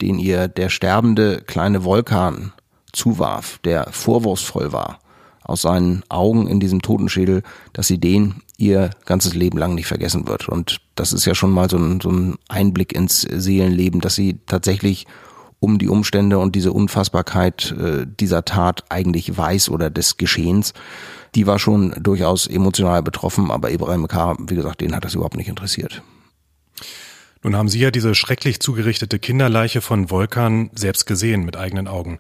den 0.02 0.20
ihr 0.20 0.48
der 0.48 0.70
sterbende 0.70 1.42
kleine 1.42 1.84
Vulkan 1.84 2.54
zuwarf, 2.92 3.60
der 3.64 3.88
vorwurfsvoll 3.92 4.72
war, 4.72 5.00
aus 5.44 5.62
seinen 5.62 6.04
Augen 6.10 6.48
in 6.48 6.60
diesem 6.60 6.82
Totenschädel, 6.82 7.44
dass 7.74 7.88
sie 7.88 8.00
den 8.00 8.42
ihr 8.58 8.90
ganzes 9.06 9.34
Leben 9.34 9.58
lang 9.58 9.74
nicht 9.74 9.88
vergessen 9.88 10.28
wird. 10.28 10.50
Und 10.50 10.82
das 10.96 11.14
ist 11.14 11.26
ja 11.26 11.34
schon 11.34 11.52
mal 11.52 11.70
so 11.70 11.78
ein, 11.78 12.02
so 12.02 12.10
ein 12.10 12.38
Einblick 12.50 12.94
ins 12.94 13.22
Seelenleben, 13.22 14.02
dass 14.02 14.16
sie 14.16 14.38
tatsächlich 14.46 15.08
um 15.60 15.78
die 15.78 15.90
Umstände 15.90 16.40
und 16.40 16.56
diese 16.56 16.72
Unfassbarkeit 16.72 17.76
äh, 17.78 18.06
dieser 18.08 18.46
Tat 18.46 18.86
eigentlich 18.90 19.38
weiß 19.38 19.70
oder 19.70 19.90
des 19.90 20.18
Geschehens. 20.18 20.74
Die 21.36 21.48
war 21.48 21.60
schon 21.60 21.94
durchaus 22.00 22.48
emotional 22.48 23.04
betroffen, 23.04 23.52
aber 23.52 23.72
Ibrahim 23.72 24.08
K., 24.08 24.36
wie 24.40 24.56
gesagt, 24.56 24.82
den 24.82 24.96
hat 24.96 25.06
das 25.06 25.16
überhaupt 25.16 25.36
nicht 25.38 25.50
interessiert. 25.50 26.02
Nun 27.44 27.56
haben 27.56 27.70
Sie 27.70 27.80
ja 27.80 27.92
diese 27.92 28.16
schrecklich 28.16 28.60
zugerichtete 28.60 29.20
Kinderleiche 29.20 29.82
von 29.82 30.10
Volkan 30.10 30.72
selbst 30.74 31.06
gesehen 31.06 31.46
mit 31.46 31.56
eigenen 31.56 31.88
Augen. 31.88 32.20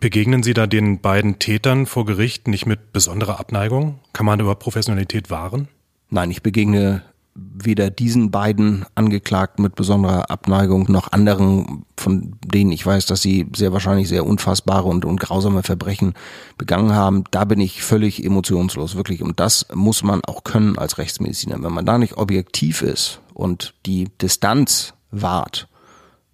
Begegnen 0.00 0.42
Sie 0.42 0.54
da 0.54 0.66
den 0.66 1.00
beiden 1.00 1.38
Tätern 1.38 1.84
vor 1.84 2.06
Gericht 2.06 2.48
nicht 2.48 2.66
mit 2.66 2.92
besonderer 2.92 3.40
Abneigung? 3.40 3.98
Kann 4.12 4.26
man 4.26 4.40
über 4.40 4.54
Professionalität 4.54 5.28
wahren? 5.28 5.68
Nein, 6.08 6.30
ich 6.30 6.42
begegne 6.42 7.02
weder 7.38 7.90
diesen 7.90 8.30
beiden 8.30 8.84
Angeklagten 8.94 9.62
mit 9.62 9.74
besonderer 9.74 10.30
Abneigung 10.30 10.90
noch 10.90 11.12
anderen, 11.12 11.84
von 11.96 12.36
denen 12.44 12.72
ich 12.72 12.84
weiß, 12.84 13.06
dass 13.06 13.22
sie 13.22 13.46
sehr 13.54 13.72
wahrscheinlich 13.72 14.08
sehr 14.08 14.26
unfassbare 14.26 14.88
und, 14.88 15.04
und 15.04 15.20
grausame 15.20 15.62
Verbrechen 15.62 16.14
begangen 16.56 16.94
haben. 16.94 17.24
Da 17.30 17.44
bin 17.44 17.60
ich 17.60 17.82
völlig 17.82 18.24
emotionslos, 18.24 18.96
wirklich. 18.96 19.22
Und 19.22 19.40
das 19.40 19.66
muss 19.74 20.02
man 20.02 20.24
auch 20.24 20.44
können 20.44 20.78
als 20.78 20.98
Rechtsmediziner. 20.98 21.62
Wenn 21.62 21.72
man 21.72 21.86
da 21.86 21.98
nicht 21.98 22.16
objektiv 22.16 22.82
ist 22.82 23.20
und 23.34 23.74
die 23.86 24.08
Distanz 24.20 24.94
wahrt, 25.10 25.68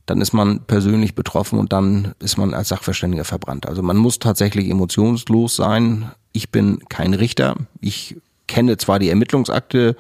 dann 0.07 0.21
ist 0.21 0.33
man 0.33 0.61
persönlich 0.67 1.15
betroffen 1.15 1.59
und 1.59 1.73
dann 1.73 2.15
ist 2.19 2.37
man 2.37 2.53
als 2.53 2.69
Sachverständiger 2.69 3.25
verbrannt. 3.25 3.67
Also 3.67 3.83
man 3.83 3.97
muss 3.97 4.19
tatsächlich 4.19 4.69
emotionslos 4.69 5.57
sein. 5.57 6.11
Ich 6.33 6.51
bin 6.51 6.81
kein 6.89 7.15
Richter. 7.15 7.57
Ich 7.81 8.17
kenne 8.47 8.77
zwar 8.77 8.99
die 8.99 9.09
Ermittlungsakte, 9.09 9.97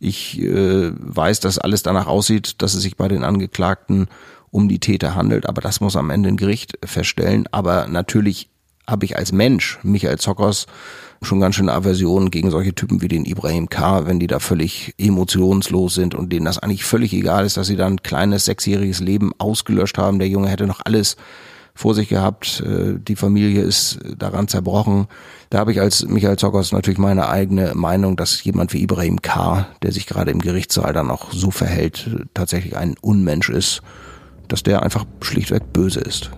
ich 0.00 0.40
äh, 0.40 0.90
weiß, 0.94 1.40
dass 1.40 1.58
alles 1.58 1.82
danach 1.82 2.06
aussieht, 2.06 2.62
dass 2.62 2.74
es 2.74 2.82
sich 2.82 2.96
bei 2.96 3.06
den 3.06 3.22
Angeklagten 3.22 4.08
um 4.50 4.68
die 4.68 4.80
Täter 4.80 5.14
handelt, 5.14 5.48
aber 5.48 5.60
das 5.60 5.80
muss 5.80 5.94
am 5.94 6.10
Ende 6.10 6.30
ein 6.30 6.36
Gericht 6.36 6.78
feststellen. 6.84 7.46
Aber 7.52 7.86
natürlich 7.86 8.48
habe 8.88 9.04
ich 9.04 9.16
als 9.16 9.30
Mensch, 9.30 9.78
Michael 9.82 10.18
Zockers, 10.18 10.66
schon 11.22 11.38
ganz 11.38 11.54
schöne 11.54 11.72
Aversion 11.72 12.30
gegen 12.30 12.50
solche 12.50 12.74
Typen 12.74 13.02
wie 13.02 13.08
den 13.08 13.26
Ibrahim 13.26 13.68
K., 13.68 14.06
wenn 14.06 14.18
die 14.18 14.26
da 14.26 14.38
völlig 14.38 14.94
emotionslos 14.98 15.94
sind 15.94 16.14
und 16.14 16.32
denen 16.32 16.46
das 16.46 16.58
eigentlich 16.58 16.84
völlig 16.84 17.12
egal 17.12 17.44
ist, 17.44 17.58
dass 17.58 17.66
sie 17.66 17.76
dann 17.76 17.94
ein 17.94 18.02
kleines 18.02 18.46
sechsjähriges 18.46 19.00
Leben 19.00 19.32
ausgelöscht 19.38 19.98
haben. 19.98 20.18
Der 20.18 20.28
Junge 20.28 20.48
hätte 20.48 20.66
noch 20.66 20.80
alles 20.84 21.16
vor 21.74 21.94
sich 21.94 22.08
gehabt. 22.08 22.62
Äh, 22.66 22.98
die 22.98 23.16
Familie 23.16 23.62
ist 23.62 23.98
daran 24.18 24.48
zerbrochen. 24.48 25.06
Da 25.50 25.58
habe 25.58 25.72
ich 25.72 25.80
als 25.80 26.06
Michael 26.06 26.36
Zockers 26.36 26.72
natürlich 26.72 26.98
meine 26.98 27.28
eigene 27.28 27.74
Meinung, 27.74 28.16
dass 28.16 28.42
jemand 28.44 28.72
wie 28.72 28.82
Ibrahim 28.82 29.22
K., 29.22 29.66
der 29.82 29.92
sich 29.92 30.06
gerade 30.06 30.30
im 30.30 30.40
Gerichtssaal 30.40 30.92
dann 30.92 31.10
auch 31.10 31.32
so 31.32 31.50
verhält, 31.50 32.28
tatsächlich 32.34 32.76
ein 32.76 32.94
Unmensch 33.00 33.48
ist, 33.48 33.82
dass 34.48 34.62
der 34.62 34.82
einfach 34.82 35.04
schlichtweg 35.20 35.72
böse 35.72 36.00
ist. 36.00 36.30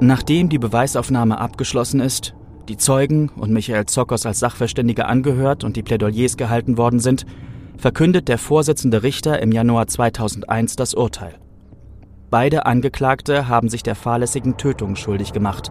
Nachdem 0.00 0.48
die 0.50 0.58
Beweisaufnahme 0.58 1.38
abgeschlossen 1.38 2.00
ist, 2.00 2.34
die 2.68 2.76
Zeugen 2.76 3.30
und 3.36 3.52
Michael 3.52 3.86
Zockers 3.86 4.26
als 4.26 4.38
Sachverständiger 4.38 5.08
angehört 5.08 5.64
und 5.64 5.76
die 5.76 5.82
Plädoyers 5.82 6.36
gehalten 6.36 6.76
worden 6.76 7.00
sind, 7.00 7.24
verkündet 7.76 8.28
der 8.28 8.38
Vorsitzende 8.38 9.02
Richter 9.02 9.40
im 9.40 9.52
Januar 9.52 9.86
2001 9.86 10.76
das 10.76 10.94
Urteil. 10.94 11.34
Beide 12.30 12.66
Angeklagte 12.66 13.48
haben 13.48 13.68
sich 13.68 13.82
der 13.82 13.94
fahrlässigen 13.94 14.56
Tötung 14.56 14.96
schuldig 14.96 15.32
gemacht. 15.32 15.70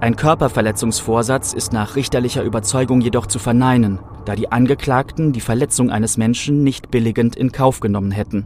Ein 0.00 0.16
Körperverletzungsvorsatz 0.16 1.52
ist 1.52 1.72
nach 1.72 1.96
richterlicher 1.96 2.42
Überzeugung 2.42 3.00
jedoch 3.00 3.26
zu 3.26 3.38
verneinen, 3.38 3.98
da 4.24 4.36
die 4.36 4.52
Angeklagten 4.52 5.32
die 5.32 5.40
Verletzung 5.40 5.90
eines 5.90 6.16
Menschen 6.16 6.62
nicht 6.62 6.90
billigend 6.90 7.36
in 7.36 7.52
Kauf 7.52 7.80
genommen 7.80 8.10
hätten. 8.10 8.44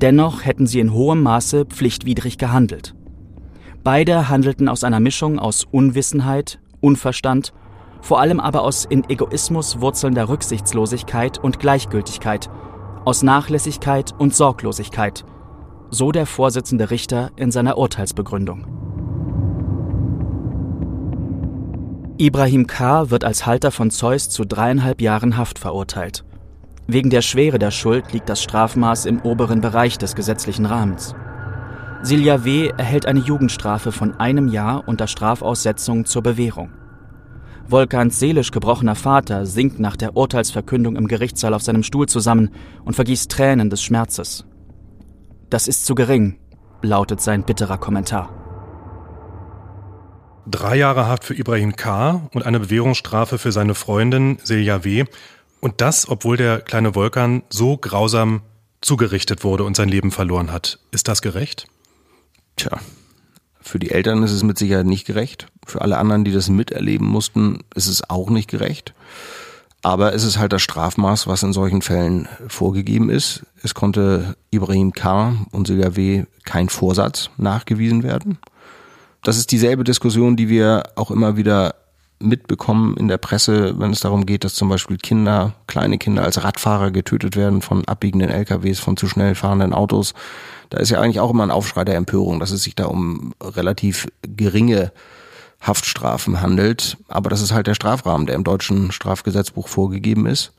Dennoch 0.00 0.44
hätten 0.44 0.66
sie 0.66 0.80
in 0.80 0.92
hohem 0.92 1.22
Maße 1.22 1.66
pflichtwidrig 1.66 2.38
gehandelt. 2.38 2.94
Beide 3.82 4.28
handelten 4.28 4.68
aus 4.68 4.84
einer 4.84 5.00
Mischung 5.00 5.38
aus 5.38 5.66
Unwissenheit, 5.70 6.60
Unverstand 6.80 7.52
vor 8.04 8.20
allem 8.20 8.38
aber 8.38 8.60
aus 8.62 8.84
in 8.84 9.08
Egoismus 9.08 9.80
wurzelnder 9.80 10.28
Rücksichtslosigkeit 10.28 11.38
und 11.38 11.58
Gleichgültigkeit, 11.58 12.50
aus 13.06 13.22
Nachlässigkeit 13.22 14.12
und 14.18 14.34
Sorglosigkeit, 14.34 15.24
so 15.88 16.12
der 16.12 16.26
Vorsitzende 16.26 16.90
Richter 16.90 17.30
in 17.36 17.50
seiner 17.50 17.78
Urteilsbegründung. 17.78 18.66
Ibrahim 22.18 22.66
K. 22.66 23.10
wird 23.10 23.24
als 23.24 23.46
Halter 23.46 23.70
von 23.70 23.90
Zeus 23.90 24.28
zu 24.28 24.44
dreieinhalb 24.44 25.00
Jahren 25.00 25.38
Haft 25.38 25.58
verurteilt. 25.58 26.24
Wegen 26.86 27.08
der 27.08 27.22
Schwere 27.22 27.58
der 27.58 27.70
Schuld 27.70 28.12
liegt 28.12 28.28
das 28.28 28.42
Strafmaß 28.42 29.06
im 29.06 29.22
oberen 29.22 29.62
Bereich 29.62 29.96
des 29.96 30.14
gesetzlichen 30.14 30.66
Rahmens. 30.66 31.14
Silja 32.02 32.44
W. 32.44 32.68
erhält 32.76 33.06
eine 33.06 33.20
Jugendstrafe 33.20 33.92
von 33.92 34.20
einem 34.20 34.48
Jahr 34.48 34.86
unter 34.86 35.06
Strafaussetzung 35.06 36.04
zur 36.04 36.22
Bewährung. 36.22 36.83
Volkans 37.68 38.18
seelisch 38.18 38.50
gebrochener 38.50 38.94
Vater 38.94 39.46
sinkt 39.46 39.80
nach 39.80 39.96
der 39.96 40.16
Urteilsverkündung 40.16 40.96
im 40.96 41.08
Gerichtssaal 41.08 41.54
auf 41.54 41.62
seinem 41.62 41.82
Stuhl 41.82 42.06
zusammen 42.06 42.50
und 42.84 42.94
vergießt 42.94 43.30
Tränen 43.30 43.70
des 43.70 43.82
Schmerzes. 43.82 44.44
Das 45.50 45.66
ist 45.68 45.86
zu 45.86 45.94
gering, 45.94 46.38
lautet 46.82 47.20
sein 47.20 47.44
bitterer 47.44 47.78
Kommentar. 47.78 48.30
Drei 50.46 50.76
Jahre 50.76 51.06
Haft 51.06 51.24
für 51.24 51.34
Ibrahim 51.34 51.74
K. 51.74 52.28
und 52.34 52.44
eine 52.44 52.60
Bewährungsstrafe 52.60 53.38
für 53.38 53.50
seine 53.50 53.74
Freundin 53.74 54.38
Silja 54.42 54.84
W. 54.84 55.04
Und 55.60 55.80
das, 55.80 56.06
obwohl 56.08 56.36
der 56.36 56.60
kleine 56.60 56.94
Volkan 56.94 57.42
so 57.48 57.78
grausam 57.78 58.42
zugerichtet 58.82 59.42
wurde 59.44 59.64
und 59.64 59.74
sein 59.74 59.88
Leben 59.88 60.10
verloren 60.10 60.52
hat. 60.52 60.78
Ist 60.90 61.08
das 61.08 61.22
gerecht? 61.22 61.66
Tja, 62.56 62.78
Für 63.64 63.78
die 63.78 63.90
Eltern 63.90 64.22
ist 64.22 64.30
es 64.30 64.42
mit 64.42 64.58
Sicherheit 64.58 64.84
nicht 64.84 65.06
gerecht. 65.06 65.46
Für 65.66 65.80
alle 65.80 65.96
anderen, 65.96 66.22
die 66.24 66.32
das 66.32 66.50
miterleben 66.50 67.06
mussten, 67.08 67.60
ist 67.74 67.86
es 67.86 68.08
auch 68.10 68.28
nicht 68.28 68.50
gerecht. 68.50 68.92
Aber 69.80 70.12
es 70.12 70.22
ist 70.22 70.38
halt 70.38 70.52
das 70.52 70.60
Strafmaß, 70.60 71.26
was 71.26 71.42
in 71.42 71.54
solchen 71.54 71.80
Fällen 71.80 72.28
vorgegeben 72.46 73.08
ist. 73.08 73.46
Es 73.62 73.74
konnte 73.74 74.36
Ibrahim 74.50 74.92
K. 74.92 75.34
und 75.50 75.66
Silja 75.66 75.96
W. 75.96 76.24
kein 76.44 76.68
Vorsatz 76.68 77.30
nachgewiesen 77.38 78.02
werden. 78.02 78.38
Das 79.22 79.38
ist 79.38 79.50
dieselbe 79.50 79.82
Diskussion, 79.82 80.36
die 80.36 80.50
wir 80.50 80.82
auch 80.94 81.10
immer 81.10 81.38
wieder 81.38 81.74
mitbekommen 82.18 82.96
in 82.96 83.08
der 83.08 83.18
Presse, 83.18 83.78
wenn 83.78 83.90
es 83.90 84.00
darum 84.00 84.26
geht, 84.26 84.44
dass 84.44 84.54
zum 84.54 84.68
Beispiel 84.68 84.96
Kinder, 84.96 85.54
kleine 85.66 85.98
Kinder 85.98 86.22
als 86.22 86.42
Radfahrer 86.42 86.90
getötet 86.90 87.36
werden 87.36 87.60
von 87.60 87.84
abbiegenden 87.86 88.30
LKWs, 88.30 88.80
von 88.80 88.96
zu 88.96 89.08
schnell 89.08 89.34
fahrenden 89.34 89.72
Autos. 89.72 90.14
Da 90.70 90.78
ist 90.78 90.90
ja 90.90 91.00
eigentlich 91.00 91.20
auch 91.20 91.30
immer 91.30 91.42
ein 91.42 91.50
Aufschrei 91.50 91.84
der 91.84 91.96
Empörung, 91.96 92.40
dass 92.40 92.50
es 92.50 92.62
sich 92.62 92.74
da 92.74 92.86
um 92.86 93.34
relativ 93.42 94.08
geringe 94.22 94.92
Haftstrafen 95.60 96.40
handelt. 96.40 96.96
Aber 97.08 97.30
das 97.30 97.42
ist 97.42 97.52
halt 97.52 97.66
der 97.66 97.74
Strafrahmen, 97.74 98.26
der 98.26 98.36
im 98.36 98.44
deutschen 98.44 98.92
Strafgesetzbuch 98.92 99.68
vorgegeben 99.68 100.26
ist. 100.26 100.52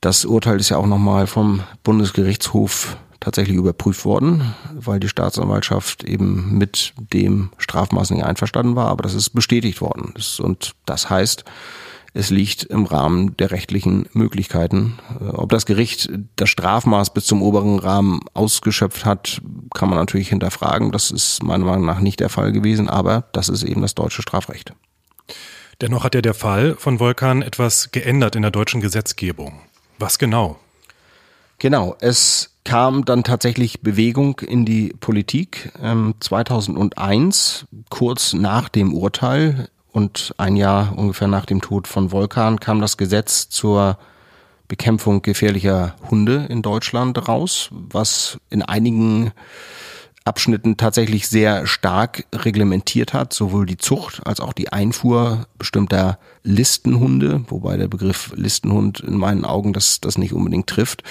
Das 0.00 0.24
Urteil 0.24 0.60
ist 0.60 0.68
ja 0.68 0.76
auch 0.76 0.86
nochmal 0.86 1.26
vom 1.26 1.62
Bundesgerichtshof 1.82 2.96
tatsächlich 3.20 3.56
überprüft 3.56 4.04
worden, 4.04 4.54
weil 4.72 5.00
die 5.00 5.08
Staatsanwaltschaft 5.08 6.04
eben 6.04 6.56
mit 6.56 6.94
dem 6.96 7.50
Strafmaß 7.58 8.10
nicht 8.10 8.24
einverstanden 8.24 8.76
war, 8.76 8.88
aber 8.88 9.02
das 9.02 9.14
ist 9.14 9.30
bestätigt 9.30 9.80
worden. 9.80 10.14
Und 10.40 10.72
das 10.86 11.10
heißt, 11.10 11.44
es 12.14 12.30
liegt 12.30 12.64
im 12.64 12.86
Rahmen 12.86 13.36
der 13.36 13.50
rechtlichen 13.50 14.08
Möglichkeiten. 14.12 14.98
Äh, 15.20 15.24
ob 15.28 15.50
das 15.50 15.66
Gericht 15.66 16.10
das 16.36 16.48
Strafmaß 16.48 17.12
bis 17.12 17.26
zum 17.26 17.42
oberen 17.42 17.78
Rahmen 17.78 18.20
ausgeschöpft 18.34 19.04
hat, 19.04 19.40
kann 19.74 19.88
man 19.88 19.98
natürlich 19.98 20.30
hinterfragen. 20.30 20.90
Das 20.90 21.10
ist 21.10 21.42
meiner 21.42 21.64
Meinung 21.64 21.86
nach 21.86 22.00
nicht 22.00 22.20
der 22.20 22.28
Fall 22.28 22.52
gewesen, 22.52 22.88
aber 22.88 23.24
das 23.32 23.48
ist 23.48 23.62
eben 23.62 23.82
das 23.82 23.94
deutsche 23.94 24.22
Strafrecht. 24.22 24.72
Dennoch 25.80 26.02
hat 26.02 26.14
ja 26.14 26.22
der 26.22 26.34
Fall 26.34 26.74
von 26.76 26.98
Volkan 26.98 27.42
etwas 27.42 27.92
geändert 27.92 28.34
in 28.34 28.42
der 28.42 28.50
deutschen 28.50 28.80
Gesetzgebung. 28.80 29.60
Was 29.98 30.18
genau? 30.18 30.58
Genau, 31.58 31.96
es 32.00 32.50
kam 32.68 33.06
dann 33.06 33.24
tatsächlich 33.24 33.80
Bewegung 33.80 34.40
in 34.40 34.66
die 34.66 34.94
Politik. 35.00 35.72
2001, 36.20 37.66
ähm, 37.70 37.84
kurz 37.88 38.34
nach 38.34 38.68
dem 38.68 38.92
Urteil, 38.92 39.68
und 39.90 40.34
ein 40.36 40.54
Jahr 40.54 40.96
ungefähr 40.96 41.28
nach 41.28 41.46
dem 41.46 41.62
Tod 41.62 41.88
von 41.88 42.12
Volkan 42.12 42.60
kam 42.60 42.80
das 42.80 42.98
Gesetz 42.98 43.48
zur 43.48 43.98
Bekämpfung 44.68 45.22
gefährlicher 45.22 45.96
Hunde 46.10 46.46
in 46.50 46.60
Deutschland 46.60 47.26
raus, 47.26 47.70
was 47.72 48.38
in 48.50 48.62
einigen 48.62 49.32
Abschnitten 50.28 50.76
tatsächlich 50.76 51.26
sehr 51.26 51.66
stark 51.66 52.26
reglementiert 52.32 53.14
hat, 53.14 53.32
sowohl 53.32 53.66
die 53.66 53.78
Zucht 53.78 54.20
als 54.24 54.40
auch 54.40 54.52
die 54.52 54.72
Einfuhr 54.72 55.46
bestimmter 55.58 56.18
Listenhunde, 56.42 57.44
wobei 57.48 57.76
der 57.76 57.88
Begriff 57.88 58.32
Listenhund 58.36 59.00
in 59.00 59.16
meinen 59.16 59.44
Augen 59.44 59.72
das, 59.72 60.00
das 60.00 60.18
nicht 60.18 60.32
unbedingt 60.32 60.66
trifft. 60.66 61.02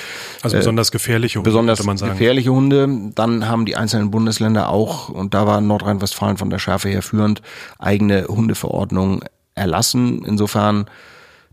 Also 0.41 0.55
äh, 0.55 0.59
besonders 0.59 0.91
gefährliche 0.91 1.39
Hunde, 1.39 1.49
besonders 1.49 1.83
man 1.83 1.97
sagen. 1.97 2.13
gefährliche 2.13 2.51
Hunde. 2.51 3.11
Dann 3.15 3.47
haben 3.47 3.65
die 3.65 3.75
einzelnen 3.75 4.11
Bundesländer 4.11 4.69
auch, 4.69 5.09
und 5.09 5.33
da 5.33 5.45
war 5.45 5.59
Nordrhein-Westfalen 5.59 6.37
von 6.37 6.49
der 6.49 6.59
Schärfe 6.59 6.89
her 6.89 7.01
führend, 7.01 7.41
eigene 7.79 8.27
Hundeverordnungen 8.27 9.21
erlassen. 9.55 10.23
Insofern 10.25 10.85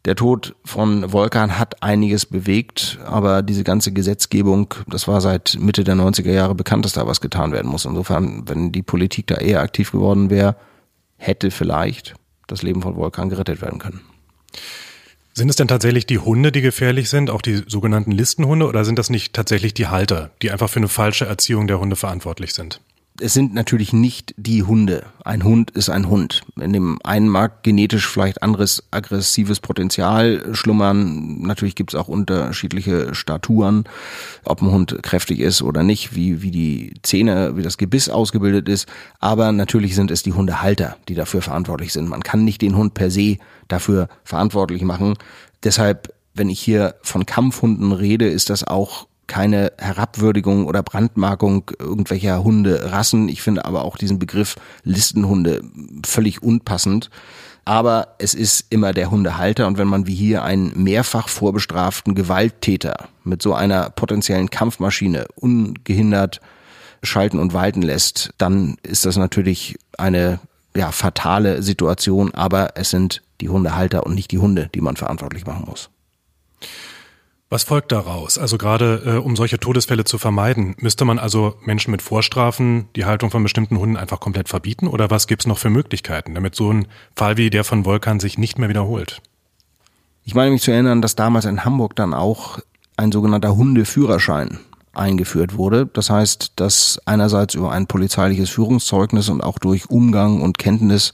der 0.05 0.17
Tod 0.17 0.55
von 0.65 1.13
Volkan 1.13 1.59
hat 1.59 1.83
einiges 1.83 2.27
bewegt, 2.27 2.99
aber 3.07 3.43
diese 3.43 3.65
ganze 3.65 3.93
Gesetzgebung, 3.93 4.75
das 4.87 5.09
war 5.09 5.21
seit 5.21 5.57
Mitte 5.59 5.83
der 5.83 5.95
90er 5.95 6.31
Jahre 6.31 6.55
bekannt, 6.55 6.85
dass 6.85 6.93
da 6.93 7.07
was 7.07 7.21
getan 7.21 7.53
werden 7.53 7.71
muss. 7.71 7.87
Insofern, 7.87 8.47
wenn 8.47 8.71
die 8.71 8.83
Politik 8.83 9.27
da 9.29 9.37
eher 9.37 9.61
aktiv 9.61 9.93
geworden 9.93 10.29
wäre, 10.29 10.57
hätte 11.17 11.51
vielleicht 11.51 12.15
das 12.47 12.63
Leben 12.63 12.83
von 12.83 12.97
Volkan 12.97 13.31
gerettet 13.31 13.63
werden 13.63 13.79
können. 13.79 14.03
Sind 15.33 15.49
es 15.49 15.57
denn 15.57 15.69
tatsächlich 15.69 16.07
die 16.07 16.19
Hunde, 16.19 16.53
die 16.53 16.61
gefährlich 16.61 17.09
sind, 17.09 17.31
auch 17.31 17.43
die 17.43 17.63
sogenannten 17.67 18.13
Listenhunde, 18.13 18.67
oder 18.69 18.85
sind 18.85 18.99
das 18.99 19.11
nicht 19.11 19.33
tatsächlich 19.33 19.75
die 19.75 19.89
Halter, 19.89 20.31
die 20.43 20.51
einfach 20.51 20.69
für 20.69 20.79
eine 20.79 20.89
falsche 20.89 21.25
Erziehung 21.25 21.67
der 21.67 21.81
Hunde 21.81 21.97
verantwortlich 21.97 22.55
sind? 22.55 22.81
Es 23.21 23.33
sind 23.33 23.55
natürlich 23.55 23.93
nicht 23.93 24.35
die 24.37 24.65
Hunde. 24.65 25.07
Ein 25.25 25.45
Hund 25.45 25.71
ist 25.71 25.89
ein 25.89 26.09
Hund. 26.09 26.43
In 26.61 26.73
dem 26.73 26.99
einen 27.05 27.29
mag 27.29 27.63
genetisch 27.63 28.09
vielleicht 28.09 28.43
anderes 28.43 28.83
aggressives 28.91 29.61
Potenzial 29.61 30.53
schlummern. 30.53 31.41
Natürlich 31.43 31.77
gibt 31.77 31.95
es 31.95 32.01
auch 32.01 32.09
unterschiedliche 32.09 33.15
Staturen, 33.15 33.85
ob 34.45 34.63
ein 34.63 34.71
Hund 34.71 34.99
kräftig 35.03 35.39
ist 35.39 35.63
oder 35.63 35.85
nicht, 35.85 36.17
wie, 36.17 36.43
wie 36.43 36.51
die 36.51 36.95
Zähne, 37.03 37.57
wie 37.57 37.63
das 37.63 37.79
Gebiss 37.79 38.09
ausgebildet 38.09 38.69
ist. 38.69 38.89
Aber 39.21 39.53
natürlich 39.53 39.95
sind 39.95 40.11
es 40.11 40.25
die 40.25 40.33
Hundehalter, 40.33 40.97
die 41.09 41.15
dafür 41.15 41.41
verantwortlich 41.41 41.93
sind. 41.93 42.09
Man 42.09 42.25
kann 42.25 42.45
nicht 42.45 42.63
den 42.63 42.77
Hund 42.77 42.95
per 42.95 43.13
se 43.13 43.39
dafür 43.69 44.09
verantwortlich 44.25 44.83
machen. 44.83 45.15
Deshalb, 45.63 46.13
wenn 46.35 46.49
ich 46.49 46.61
hier 46.61 46.97
von 47.03 47.27
Kampfhunden 47.27 47.93
rede, 47.93 48.27
ist 48.27 48.51
das 48.51 48.67
auch 48.67 49.07
keine 49.27 49.73
Herabwürdigung 49.79 50.67
oder 50.67 50.83
Brandmarkung 50.83 51.71
irgendwelcher 51.79 52.43
Hunderassen. 52.45 53.29
Ich 53.29 53.43
finde 53.43 53.65
aber 53.65 53.85
auch 53.85 53.97
diesen 53.97 54.19
Begriff 54.19 54.57
Listenhunde 54.83 55.63
völlig 56.07 56.43
unpassend. 56.43 57.11
Aber 57.65 58.17
es 58.19 58.35
ist 58.35 58.67
immer 58.69 58.93
der 58.93 59.11
Hundehalter 59.11 59.67
und 59.67 59.79
wenn 59.79 59.89
man 59.89 60.07
wie 60.07 60.15
hier 60.15 60.43
einen 60.43 60.83
mehrfach 60.83 61.29
vorbestraften 61.29 62.15
Gewalttäter 62.15 63.09
mit 63.25 63.41
so 63.41 63.55
einer 63.55 63.89
potenziellen 63.89 64.51
Kampfmaschine 64.51 65.27
ungehindert 65.35 66.43
schalten 67.03 67.39
und 67.39 67.55
walten 67.55 67.83
lässt, 67.83 68.35
dann 68.37 68.77
ist 68.83 69.07
das 69.07 69.17
natürlich 69.17 69.77
eine 69.97 70.41
ja, 70.77 70.93
fatale 70.93 71.63
Situation, 71.63 72.35
aber 72.35 72.77
es 72.77 72.91
sind 72.91 73.23
die 73.41 73.49
Hundehalter 73.49 74.05
und 74.05 74.15
nicht 74.15 74.31
die 74.31 74.39
Hunde, 74.39 74.69
die 74.75 74.81
man 74.81 74.97
verantwortlich 74.97 75.47
machen 75.47 75.65
muss. 75.67 75.91
Was 77.55 77.63
folgt 77.63 77.93
daraus? 77.93 78.37
Also 78.37 78.59
gerade 78.59 79.03
äh, 79.07 79.11
um 79.19 79.37
solche 79.37 79.61
Todesfälle 79.61 80.03
zu 80.03 80.19
vermeiden, 80.19 80.75
müsste 80.81 81.05
man 81.05 81.21
also 81.21 81.55
Menschen 81.63 81.93
mit 81.93 82.03
Vorstrafen 82.03 82.89
die 82.97 83.05
Haltung 83.05 83.31
von 83.31 83.45
bestimmten 83.45 83.79
Hunden 83.79 83.97
einfach 83.97 84.19
komplett 84.19 84.49
verbieten? 84.49 84.89
Oder 84.89 85.09
was 85.09 85.29
gibt's 85.29 85.47
noch 85.47 85.59
für 85.59 85.71
Möglichkeiten, 85.71 86.35
damit 86.35 86.57
so 86.57 86.73
ein 86.73 86.89
Fall 87.15 87.37
wie 87.37 87.51
der 87.51 87.63
von 87.63 87.85
Volkan 87.85 88.19
sich 88.19 88.39
nicht 88.39 88.59
mehr 88.59 88.69
wiederholt? 88.69 89.23
Ich 90.25 90.35
meine 90.35 90.51
mich 90.51 90.63
zu 90.63 90.73
erinnern, 90.73 91.01
dass 91.01 91.15
damals 91.15 91.45
in 91.45 91.65
Hamburg 91.65 91.95
dann 91.95 92.13
auch 92.13 92.59
ein 92.97 93.13
sogenannter 93.13 93.55
Hundeführerschein 93.55 94.59
eingeführt 94.97 95.57
wurde. 95.57 95.87
Das 95.87 96.11
heißt, 96.11 96.53
dass 96.57 97.01
einerseits 97.05 97.55
über 97.55 97.73
ein 97.73 97.87
polizeiliches 97.87 98.51
Führungszeugnis 98.51 99.29
und 99.29 99.43
auch 99.43 99.59
durch 99.59 99.91
Umgang 99.91 100.41
und 100.41 100.59
Kenntnis 100.59 101.13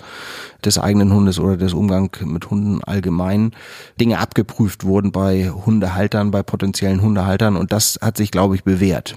des 0.64 0.78
eigenen 0.78 1.12
Hundes 1.12 1.38
oder 1.38 1.56
des 1.56 1.72
Umgang 1.72 2.10
mit 2.24 2.50
Hunden 2.50 2.82
allgemein 2.84 3.52
Dinge 4.00 4.18
abgeprüft 4.18 4.84
wurden 4.84 5.12
bei 5.12 5.50
Hundehaltern, 5.50 6.30
bei 6.30 6.42
potenziellen 6.42 7.02
Hundehaltern 7.02 7.56
und 7.56 7.72
das 7.72 7.98
hat 8.00 8.16
sich, 8.16 8.30
glaube 8.30 8.54
ich, 8.54 8.64
bewährt. 8.64 9.16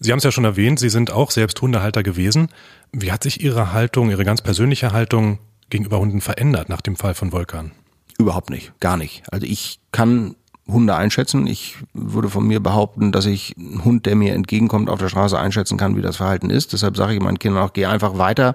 Sie 0.00 0.12
haben 0.12 0.18
es 0.18 0.24
ja 0.24 0.32
schon 0.32 0.44
erwähnt, 0.44 0.78
Sie 0.78 0.90
sind 0.90 1.10
auch 1.10 1.30
selbst 1.30 1.60
Hundehalter 1.60 2.02
gewesen. 2.02 2.48
Wie 2.92 3.10
hat 3.10 3.22
sich 3.22 3.42
Ihre 3.42 3.72
Haltung, 3.72 4.10
Ihre 4.10 4.24
ganz 4.24 4.42
persönliche 4.42 4.92
Haltung 4.92 5.38
gegenüber 5.70 5.98
Hunden 5.98 6.20
verändert 6.20 6.68
nach 6.68 6.80
dem 6.80 6.96
Fall 6.96 7.14
von 7.14 7.32
Volkan? 7.32 7.72
Überhaupt 8.18 8.50
nicht, 8.50 8.72
gar 8.80 8.96
nicht. 8.96 9.22
Also 9.32 9.46
ich 9.46 9.80
kann 9.92 10.34
Hunde 10.70 10.94
einschätzen. 10.94 11.46
Ich 11.46 11.76
würde 11.94 12.28
von 12.28 12.46
mir 12.46 12.60
behaupten, 12.60 13.10
dass 13.10 13.26
ich 13.26 13.54
einen 13.58 13.84
Hund, 13.84 14.06
der 14.06 14.14
mir 14.14 14.34
entgegenkommt, 14.34 14.90
auf 14.90 14.98
der 14.98 15.08
Straße 15.08 15.38
einschätzen 15.38 15.78
kann, 15.78 15.96
wie 15.96 16.02
das 16.02 16.16
Verhalten 16.16 16.50
ist. 16.50 16.72
Deshalb 16.72 16.96
sage 16.96 17.14
ich 17.14 17.20
meinen 17.20 17.38
Kindern 17.38 17.62
auch, 17.62 17.72
geh 17.72 17.86
einfach 17.86 18.18
weiter. 18.18 18.54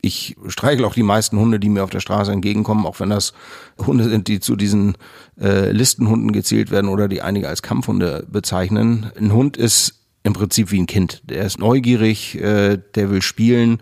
Ich 0.00 0.36
streichle 0.48 0.86
auch 0.86 0.94
die 0.94 1.02
meisten 1.02 1.38
Hunde, 1.38 1.60
die 1.60 1.68
mir 1.68 1.84
auf 1.84 1.90
der 1.90 2.00
Straße 2.00 2.32
entgegenkommen, 2.32 2.84
auch 2.84 3.00
wenn 3.00 3.10
das 3.10 3.32
Hunde 3.78 4.04
sind, 4.04 4.28
die 4.28 4.40
zu 4.40 4.56
diesen 4.56 4.96
äh, 5.40 5.70
Listenhunden 5.70 6.32
gezählt 6.32 6.70
werden 6.70 6.90
oder 6.90 7.08
die 7.08 7.22
einige 7.22 7.48
als 7.48 7.62
Kampfhunde 7.62 8.26
bezeichnen. 8.28 9.10
Ein 9.16 9.32
Hund 9.32 9.56
ist 9.56 10.00
im 10.24 10.32
Prinzip 10.32 10.72
wie 10.72 10.80
ein 10.80 10.86
Kind. 10.86 11.22
Der 11.24 11.44
ist 11.44 11.58
neugierig, 11.58 12.38
äh, 12.40 12.78
der 12.94 13.10
will 13.10 13.22
spielen 13.22 13.78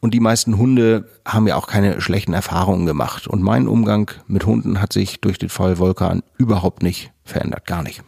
und 0.00 0.14
die 0.14 0.20
meisten 0.20 0.56
Hunde 0.56 1.08
haben 1.26 1.46
ja 1.46 1.56
auch 1.56 1.66
keine 1.66 2.00
schlechten 2.00 2.32
Erfahrungen 2.32 2.86
gemacht. 2.86 3.26
Und 3.26 3.42
mein 3.42 3.68
Umgang 3.68 4.10
mit 4.26 4.46
Hunden 4.46 4.80
hat 4.80 4.92
sich 4.92 5.20
durch 5.20 5.38
den 5.38 5.50
Fall 5.50 5.78
Volkan 5.78 6.22
überhaupt 6.38 6.82
nicht 6.82 7.12
verändert. 7.24 7.66
Gar 7.66 7.82
nicht. 7.82 8.02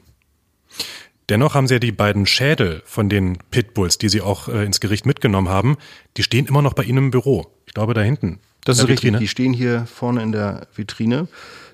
Dennoch 1.29 1.55
haben 1.55 1.69
Sie 1.69 1.75
ja 1.75 1.81
die 1.81 1.93
beiden 1.93 2.27
Schädel 2.27 2.83
von 2.85 3.09
den 3.09 3.39
Pitbulls, 3.51 3.99
die 3.99 4.09
Sie 4.09 4.21
auch 4.21 4.49
äh, 4.49 4.65
ins 4.65 4.81
Gericht 4.81 5.07
mitgenommen 5.07 5.49
haben, 5.49 5.77
die 6.17 6.23
stehen 6.23 6.47
immer 6.47 6.63
noch 6.63 6.75
bei 6.75 6.83
Ihnen 6.83 6.99
im 6.99 7.11
Büro. 7.11 7.47
Ich 7.67 7.75
glaube 7.75 7.95
da 7.95 8.01
hinten. 8.01 8.41
Das 8.65 8.79
ist 8.79 8.89
richtig. 8.89 9.17
Die 9.19 9.29
stehen 9.29 9.53
hier 9.53 9.87
vorne 9.87 10.23
in 10.23 10.33
der 10.33 10.67
Vitrine. 10.75 11.29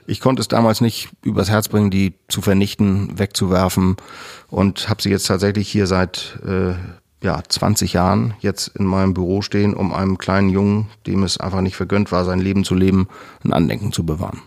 Ich 0.07 0.20
konnte 0.20 0.40
es 0.40 0.48
damals 0.48 0.81
nicht 0.81 1.11
übers 1.22 1.50
Herz 1.50 1.68
bringen, 1.68 1.90
die 1.90 2.14
zu 2.28 2.40
vernichten, 2.40 3.18
wegzuwerfen 3.18 3.96
und 4.48 4.88
habe 4.88 5.02
sie 5.02 5.11
jetzt 5.11 5.26
tatsächlich 5.26 5.68
hier 5.70 5.87
seit 5.87 6.38
äh, 6.46 6.74
ja, 7.22 7.40
20 7.46 7.92
Jahren 7.92 8.35
jetzt 8.40 8.68
in 8.76 8.85
meinem 8.85 9.14
Büro 9.14 9.42
stehen, 9.42 9.74
um 9.74 9.92
einem 9.92 10.18
kleinen 10.18 10.48
Jungen, 10.48 10.88
dem 11.07 11.22
es 11.22 11.38
einfach 11.38 11.61
nicht 11.61 11.76
vergönnt 11.76 12.12
war, 12.12 12.24
sein 12.24 12.38
Leben 12.38 12.64
zu 12.64 12.74
leben, 12.74 13.09
ein 13.44 13.52
Andenken 13.52 13.92
zu 13.92 14.04
bewahren. 14.04 14.40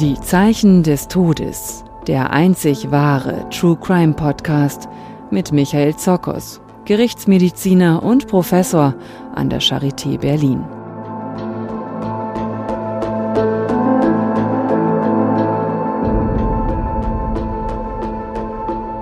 Die 0.00 0.14
Zeichen 0.20 0.82
des 0.82 1.08
Todes. 1.08 1.84
Der 2.06 2.30
einzig 2.30 2.90
wahre 2.90 3.48
True 3.50 3.76
Crime 3.76 4.14
Podcast 4.14 4.88
mit 5.30 5.52
Michael 5.52 5.96
Zokos, 5.96 6.60
Gerichtsmediziner 6.84 8.02
und 8.02 8.28
Professor 8.28 8.94
an 9.34 9.50
der 9.50 9.60
Charité 9.60 10.18
Berlin. 10.18 10.64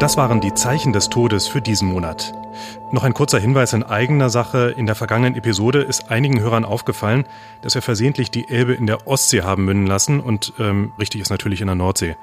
Das 0.07 0.17
waren 0.17 0.41
die 0.41 0.55
Zeichen 0.55 0.93
des 0.93 1.09
Todes 1.09 1.49
für 1.49 1.61
diesen 1.61 1.89
Monat. 1.89 2.33
Noch 2.93 3.03
ein 3.03 3.13
kurzer 3.13 3.41
Hinweis 3.41 3.73
in 3.73 3.83
eigener 3.83 4.31
Sache. 4.31 4.73
In 4.77 4.87
der 4.87 4.95
vergangenen 4.95 5.35
Episode 5.35 5.81
ist 5.81 6.13
einigen 6.13 6.39
Hörern 6.39 6.65
aufgefallen, 6.65 7.25
dass 7.63 7.75
wir 7.75 7.83
versehentlich 7.83 8.31
die 8.31 8.49
Elbe 8.49 8.75
in 8.75 8.87
der 8.87 9.09
Ostsee 9.09 9.43
haben 9.43 9.65
münden 9.65 9.89
lassen 9.89 10.21
und 10.21 10.53
ähm, 10.61 10.93
richtig 10.97 11.23
ist 11.23 11.31
natürlich 11.31 11.61
in 11.61 11.67
der 11.67 11.75
Nordsee. 11.75 12.15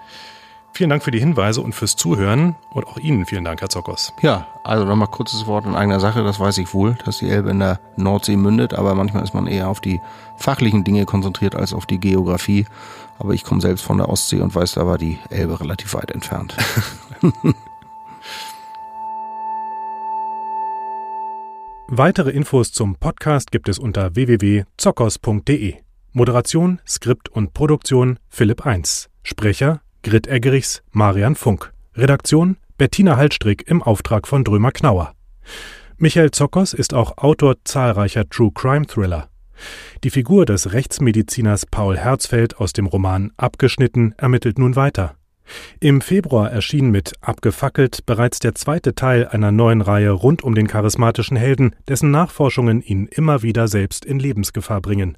Vielen 0.71 0.91
Dank 0.91 1.03
für 1.03 1.11
die 1.11 1.19
Hinweise 1.19 1.59
und 1.59 1.75
fürs 1.75 1.97
Zuhören 1.97 2.55
und 2.71 2.87
auch 2.87 2.97
Ihnen 2.97 3.25
vielen 3.25 3.43
Dank, 3.43 3.59
Herr 3.59 3.69
Zockers. 3.69 4.13
Ja, 4.21 4.47
also 4.63 4.85
nochmal 4.85 5.09
kurzes 5.09 5.45
Wort 5.45 5.65
in 5.65 5.75
eigener 5.75 5.99
Sache. 5.99 6.23
Das 6.23 6.39
weiß 6.39 6.59
ich 6.59 6.73
wohl, 6.73 6.95
dass 7.03 7.17
die 7.17 7.29
Elbe 7.29 7.49
in 7.49 7.59
der 7.59 7.81
Nordsee 7.97 8.37
mündet, 8.37 8.73
aber 8.73 8.95
manchmal 8.95 9.25
ist 9.25 9.33
man 9.33 9.45
eher 9.45 9.67
auf 9.67 9.81
die 9.81 9.99
fachlichen 10.37 10.85
Dinge 10.85 11.05
konzentriert 11.05 11.53
als 11.53 11.73
auf 11.73 11.85
die 11.85 11.99
Geografie. 11.99 12.65
Aber 13.19 13.33
ich 13.33 13.43
komme 13.43 13.59
selbst 13.59 13.83
von 13.83 13.97
der 13.97 14.07
Ostsee 14.07 14.39
und 14.39 14.55
weiß, 14.55 14.75
da 14.75 14.87
war 14.87 14.97
die 14.97 15.19
Elbe 15.29 15.59
relativ 15.59 15.93
weit 15.93 16.11
entfernt. 16.11 16.55
Weitere 21.95 22.31
Infos 22.31 22.71
zum 22.71 22.95
Podcast 22.95 23.51
gibt 23.51 23.69
es 23.69 23.77
unter 23.77 24.15
www.zockers.de. 24.15 25.75
Moderation, 26.11 26.81
Skript 26.87 27.29
und 27.29 27.53
Produktion 27.53 28.17
Philipp 28.29 28.65
1. 28.65 29.11
Sprecher 29.21 29.79
Grit 30.01 30.25
Eggerichs, 30.25 30.81
Marian 30.89 31.35
Funk. 31.35 31.71
Redaktion 31.93 32.57
Bettina 32.79 33.15
Hallstrick 33.15 33.69
im 33.69 33.83
Auftrag 33.83 34.27
von 34.27 34.43
Drömer 34.43 34.71
Knauer. 34.71 35.13
Michael 35.97 36.31
Zockers 36.31 36.73
ist 36.73 36.95
auch 36.95 37.19
Autor 37.19 37.57
zahlreicher 37.63 38.27
True 38.27 38.49
Crime 38.55 38.87
Thriller. 38.87 39.29
Die 40.03 40.09
Figur 40.09 40.47
des 40.47 40.73
Rechtsmediziners 40.73 41.67
Paul 41.67 41.95
Herzfeld 41.95 42.57
aus 42.57 42.73
dem 42.73 42.87
Roman 42.87 43.31
Abgeschnitten 43.37 44.15
ermittelt 44.17 44.57
nun 44.57 44.75
weiter. 44.75 45.13
Im 45.79 46.01
Februar 46.01 46.51
erschien 46.51 46.89
mit 46.91 47.13
Abgefackelt 47.21 48.05
bereits 48.05 48.39
der 48.39 48.55
zweite 48.55 48.95
Teil 48.95 49.27
einer 49.27 49.51
neuen 49.51 49.81
Reihe 49.81 50.11
rund 50.11 50.43
um 50.43 50.55
den 50.55 50.67
charismatischen 50.67 51.37
Helden, 51.37 51.75
dessen 51.87 52.11
Nachforschungen 52.11 52.81
ihn 52.81 53.07
immer 53.07 53.41
wieder 53.43 53.67
selbst 53.67 54.05
in 54.05 54.19
Lebensgefahr 54.19 54.81
bringen. 54.81 55.17